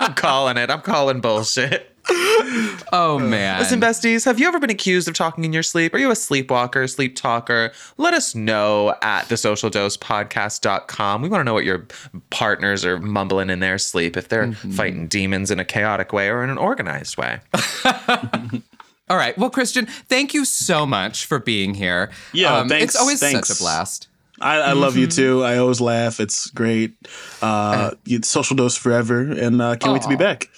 I'm 0.03 0.15
calling 0.15 0.57
it. 0.57 0.71
I'm 0.71 0.83
calling 0.83 1.21
bullshit. 1.21 1.95
Oh, 2.11 3.19
man. 3.21 3.59
Listen, 3.59 3.81
besties, 3.81 4.25
have 4.25 4.41
you 4.41 4.47
ever 4.49 4.59
been 4.59 4.71
accused 4.71 5.09
of 5.09 5.15
talking 5.15 5.45
in 5.45 5.53
your 5.53 5.63
sleep? 5.63 5.93
Are 5.95 5.99
you 5.99 6.11
a 6.11 6.15
sleepwalker, 6.15 6.89
sleep 6.89 7.15
talker? 7.17 7.73
Let 7.99 8.15
us 8.15 8.35
know 8.35 8.95
at 9.03 9.29
thesocialdosepodcast.com. 9.29 11.23
We 11.23 11.29
want 11.29 11.41
to 11.41 11.45
know 11.45 11.55
what 11.55 11.65
your 11.65 11.87
partners 12.31 12.85
are 12.85 12.99
mumbling 12.99 13.51
in 13.51 13.61
their 13.61 13.79
sleep, 13.79 14.17
if 14.17 14.29
they're 14.29 14.53
fighting 14.53 15.07
demons 15.07 15.51
in 15.51 15.61
a 15.61 15.65
chaotic 15.65 16.13
way 16.13 16.29
or 16.31 16.43
in 16.43 16.51
an 16.51 16.59
organized 16.59 17.17
way. 17.19 17.41
All 19.11 19.17
right. 19.17 19.37
Well, 19.39 19.51
Christian, 19.51 19.87
thank 19.87 20.35
you 20.35 20.45
so 20.45 20.85
much 20.87 21.25
for 21.27 21.39
being 21.39 21.75
here. 21.75 22.11
Yeah, 22.33 22.59
Um, 22.59 22.69
thanks- 22.69 22.95
It's 22.95 23.01
always 23.01 23.21
thanks. 23.21 23.49
such 23.49 23.57
a 23.59 23.61
blast. 23.61 24.08
I, 24.41 24.57
I 24.61 24.73
love 24.73 24.97
you 24.97 25.07
Mm-hmm. 25.09 25.17
too. 25.17 25.45
I 25.45 25.59
always 25.59 25.81
laugh. 25.81 26.21
It's 26.21 26.51
great. 26.51 26.95
Uh, 27.43 27.93
you- 28.05 28.23
social 28.23 28.57
dose 28.57 28.77
forever, 28.77 29.21
and 29.21 29.61
uh, 29.63 29.77
can't 29.77 29.93
wait 29.93 30.03
to 30.03 30.09
be 30.09 30.17
back. 30.17 30.49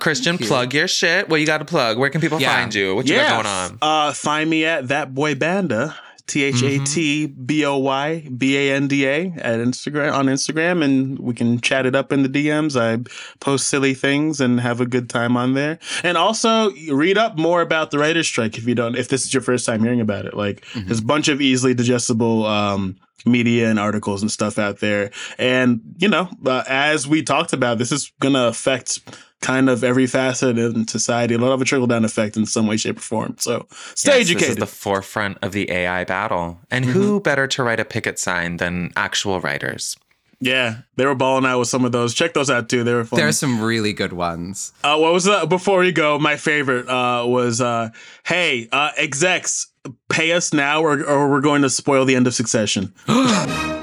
Christian, 0.00 0.38
plug 0.38 0.74
your 0.74 0.88
shit. 0.88 1.28
What 1.28 1.40
you 1.40 1.46
got 1.46 1.58
to 1.58 1.64
plug? 1.64 1.98
Where 1.98 2.10
can 2.10 2.20
people 2.20 2.40
Yeah. 2.40 2.54
find 2.54 2.74
you? 2.74 2.94
What 2.94 3.06
you 3.08 3.16
got 3.16 3.44
going 3.44 3.46
on? 3.46 3.78
Uh, 3.80 4.12
find 4.12 4.48
me 4.48 4.64
at 4.64 4.88
that 4.88 5.14
boy 5.14 5.34
banda. 5.34 5.96
T 6.28 6.44
H 6.44 6.62
A 6.62 6.78
T 6.84 7.26
B 7.26 7.64
O 7.64 7.78
Y 7.78 8.28
B 8.36 8.56
A 8.56 8.74
N 8.74 8.86
D 8.86 9.06
A 9.06 9.32
at 9.38 9.58
Instagram 9.58 10.12
on 10.12 10.26
Instagram, 10.26 10.84
and 10.84 11.18
we 11.18 11.34
can 11.34 11.60
chat 11.60 11.86
it 11.86 11.94
up 11.94 12.12
in 12.12 12.22
the 12.22 12.28
DMs. 12.28 12.78
I 12.78 13.02
post 13.40 13.68
silly 13.68 13.94
things 13.94 14.40
and 14.40 14.60
have 14.60 14.80
a 14.80 14.86
good 14.86 15.08
time 15.08 15.36
on 15.36 15.54
there. 15.54 15.78
And 16.04 16.16
also 16.16 16.70
read 16.92 17.18
up 17.18 17.38
more 17.38 17.62
about 17.62 17.90
the 17.90 17.98
writer's 17.98 18.26
strike 18.26 18.58
if 18.58 18.66
you 18.66 18.74
don't. 18.74 18.94
If 18.94 19.08
this 19.08 19.24
is 19.24 19.32
your 19.32 19.42
first 19.42 19.66
time 19.66 19.82
hearing 19.82 20.00
about 20.00 20.26
it, 20.26 20.34
like 20.34 20.64
there's 20.74 21.00
a 21.00 21.04
bunch 21.04 21.28
of 21.28 21.40
easily 21.40 21.74
digestible 21.74 22.46
um, 22.46 22.96
media 23.24 23.70
and 23.70 23.78
articles 23.78 24.22
and 24.22 24.30
stuff 24.30 24.58
out 24.58 24.80
there. 24.80 25.10
And 25.38 25.80
you 25.98 26.08
know, 26.08 26.28
uh, 26.44 26.64
as 26.68 27.08
we 27.08 27.22
talked 27.22 27.52
about, 27.52 27.78
this 27.78 27.92
is 27.92 28.12
gonna 28.20 28.46
affect 28.46 29.00
kind 29.40 29.68
of 29.70 29.84
every 29.84 30.06
facet 30.06 30.58
in 30.58 30.86
society. 30.88 31.34
A 31.34 31.38
lot 31.38 31.52
of 31.52 31.60
a 31.60 31.64
trickle 31.64 31.86
down 31.86 32.04
effect 32.04 32.36
in 32.36 32.46
some 32.46 32.66
way, 32.66 32.76
shape, 32.76 32.98
or 32.98 33.00
form. 33.00 33.36
So 33.38 33.66
stay 33.70 33.78
Yes, 33.78 33.94
This 33.94 34.06
is 34.06 34.18
educated. 34.30 34.58
the 34.58 34.66
forefront 34.66 35.38
of 35.42 35.52
the 35.52 35.70
AI 35.70 36.04
battle. 36.04 36.60
And 36.70 36.84
who 36.84 37.20
better 37.20 37.46
to 37.48 37.62
write 37.62 37.80
a 37.80 37.84
picket 37.84 38.18
sign 38.18 38.56
than 38.56 38.92
actual 38.96 39.40
writers? 39.40 39.96
Yeah, 40.40 40.78
they 40.96 41.04
were 41.04 41.16
balling 41.16 41.46
out 41.46 41.58
with 41.58 41.66
some 41.68 41.84
of 41.84 41.90
those. 41.90 42.14
Check 42.14 42.32
those 42.32 42.48
out 42.48 42.68
too. 42.68 42.84
They 42.84 42.94
were 42.94 43.04
fun. 43.04 43.16
There 43.16 43.26
are 43.26 43.32
some 43.32 43.60
really 43.60 43.92
good 43.92 44.12
ones. 44.12 44.72
uh, 44.84 44.96
what 44.96 45.12
was 45.12 45.24
that? 45.24 45.48
Before 45.48 45.80
we 45.80 45.90
go, 45.90 46.16
my 46.18 46.36
favorite 46.36 46.88
uh, 46.88 47.26
was, 47.26 47.60
uh, 47.60 47.88
"Hey, 48.24 48.68
uh, 48.70 48.92
execs, 48.96 49.66
pay 50.08 50.30
us 50.30 50.52
now, 50.52 50.80
or, 50.80 51.02
or 51.04 51.28
we're 51.28 51.40
going 51.40 51.62
to 51.62 51.70
spoil 51.70 52.04
the 52.04 52.14
end 52.14 52.28
of 52.28 52.34
Succession." 52.34 52.94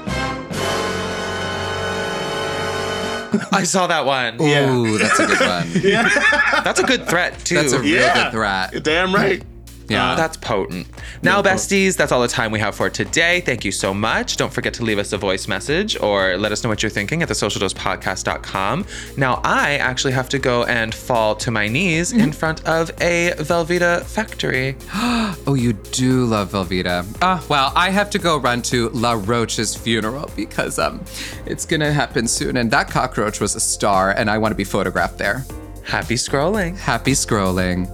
I 3.52 3.64
saw 3.64 3.86
that 3.86 4.04
one. 4.06 4.40
Ooh, 4.40 4.98
that's 4.98 5.18
a 5.18 5.26
good 5.26 5.40
one. 5.46 5.68
Yeah. 5.82 6.08
That's 6.64 6.80
a 6.80 6.84
good 6.84 7.08
threat, 7.08 7.38
too. 7.44 7.54
That's 7.56 7.72
a 7.72 7.80
real 7.80 7.96
Yeah. 8.00 8.24
good 8.24 8.32
threat. 8.32 8.82
Damn 8.84 9.14
right. 9.14 9.42
Yeah. 9.88 10.14
That's 10.14 10.36
potent. 10.36 10.86
Now, 11.22 11.42
besties, 11.42 11.96
that's 11.96 12.12
all 12.12 12.22
the 12.22 12.28
time 12.28 12.50
we 12.50 12.58
have 12.60 12.74
for 12.74 12.90
today. 12.90 13.40
Thank 13.40 13.64
you 13.64 13.72
so 13.72 13.94
much. 13.94 14.36
Don't 14.36 14.52
forget 14.52 14.74
to 14.74 14.84
leave 14.84 14.98
us 14.98 15.12
a 15.12 15.18
voice 15.18 15.46
message 15.48 16.00
or 16.00 16.36
let 16.36 16.52
us 16.52 16.62
know 16.64 16.70
what 16.70 16.82
you're 16.82 16.90
thinking 16.90 17.22
at 17.22 17.28
thesocialdosepodcast.com. 17.28 18.86
Now, 19.16 19.40
I 19.44 19.76
actually 19.76 20.12
have 20.14 20.28
to 20.30 20.38
go 20.38 20.64
and 20.64 20.94
fall 20.94 21.34
to 21.36 21.50
my 21.50 21.68
knees 21.68 22.12
in 22.12 22.32
front 22.32 22.64
of 22.66 22.90
a 23.00 23.32
Velveeta 23.38 24.02
factory. 24.04 24.76
Oh, 25.48 25.54
you 25.54 25.74
do 25.74 26.24
love 26.24 26.52
Velveeta. 26.52 27.06
Ah, 27.22 27.44
well, 27.48 27.72
I 27.76 27.90
have 27.90 28.10
to 28.10 28.18
go 28.18 28.38
run 28.38 28.62
to 28.62 28.88
La 28.90 29.12
Roche's 29.12 29.76
funeral 29.76 30.30
because 30.34 30.78
um, 30.78 31.04
it's 31.46 31.64
gonna 31.64 31.92
happen 31.92 32.26
soon, 32.26 32.56
and 32.56 32.70
that 32.70 32.90
cockroach 32.90 33.38
was 33.38 33.54
a 33.54 33.60
star, 33.60 34.10
and 34.12 34.28
I 34.28 34.38
want 34.38 34.52
to 34.52 34.56
be 34.56 34.64
photographed 34.64 35.18
there. 35.18 35.44
Happy 35.84 36.14
scrolling. 36.14 36.76
Happy 36.76 37.12
scrolling. 37.12 37.86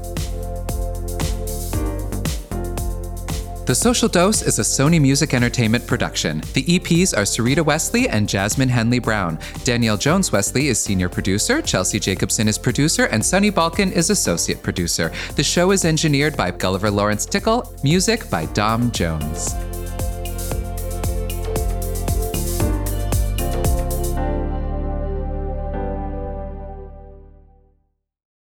The 3.64 3.76
Social 3.76 4.08
Dose 4.08 4.42
is 4.42 4.58
a 4.58 4.62
Sony 4.62 5.00
Music 5.00 5.34
Entertainment 5.34 5.86
production. 5.86 6.40
The 6.52 6.64
EPs 6.64 7.16
are 7.16 7.22
Sarita 7.22 7.64
Wesley 7.64 8.08
and 8.08 8.28
Jasmine 8.28 8.68
Henley 8.68 8.98
Brown. 8.98 9.38
Danielle 9.62 9.96
Jones 9.96 10.32
Wesley 10.32 10.66
is 10.66 10.82
senior 10.82 11.08
producer, 11.08 11.62
Chelsea 11.62 12.00
Jacobson 12.00 12.48
is 12.48 12.58
producer, 12.58 13.04
and 13.04 13.24
Sunny 13.24 13.52
Balkin 13.52 13.92
is 13.92 14.10
associate 14.10 14.64
producer. 14.64 15.12
The 15.36 15.44
show 15.44 15.70
is 15.70 15.84
engineered 15.84 16.36
by 16.36 16.50
Gulliver 16.50 16.90
Lawrence 16.90 17.24
Tickle, 17.24 17.72
music 17.84 18.28
by 18.28 18.46
Dom 18.46 18.90
Jones. 18.90 19.54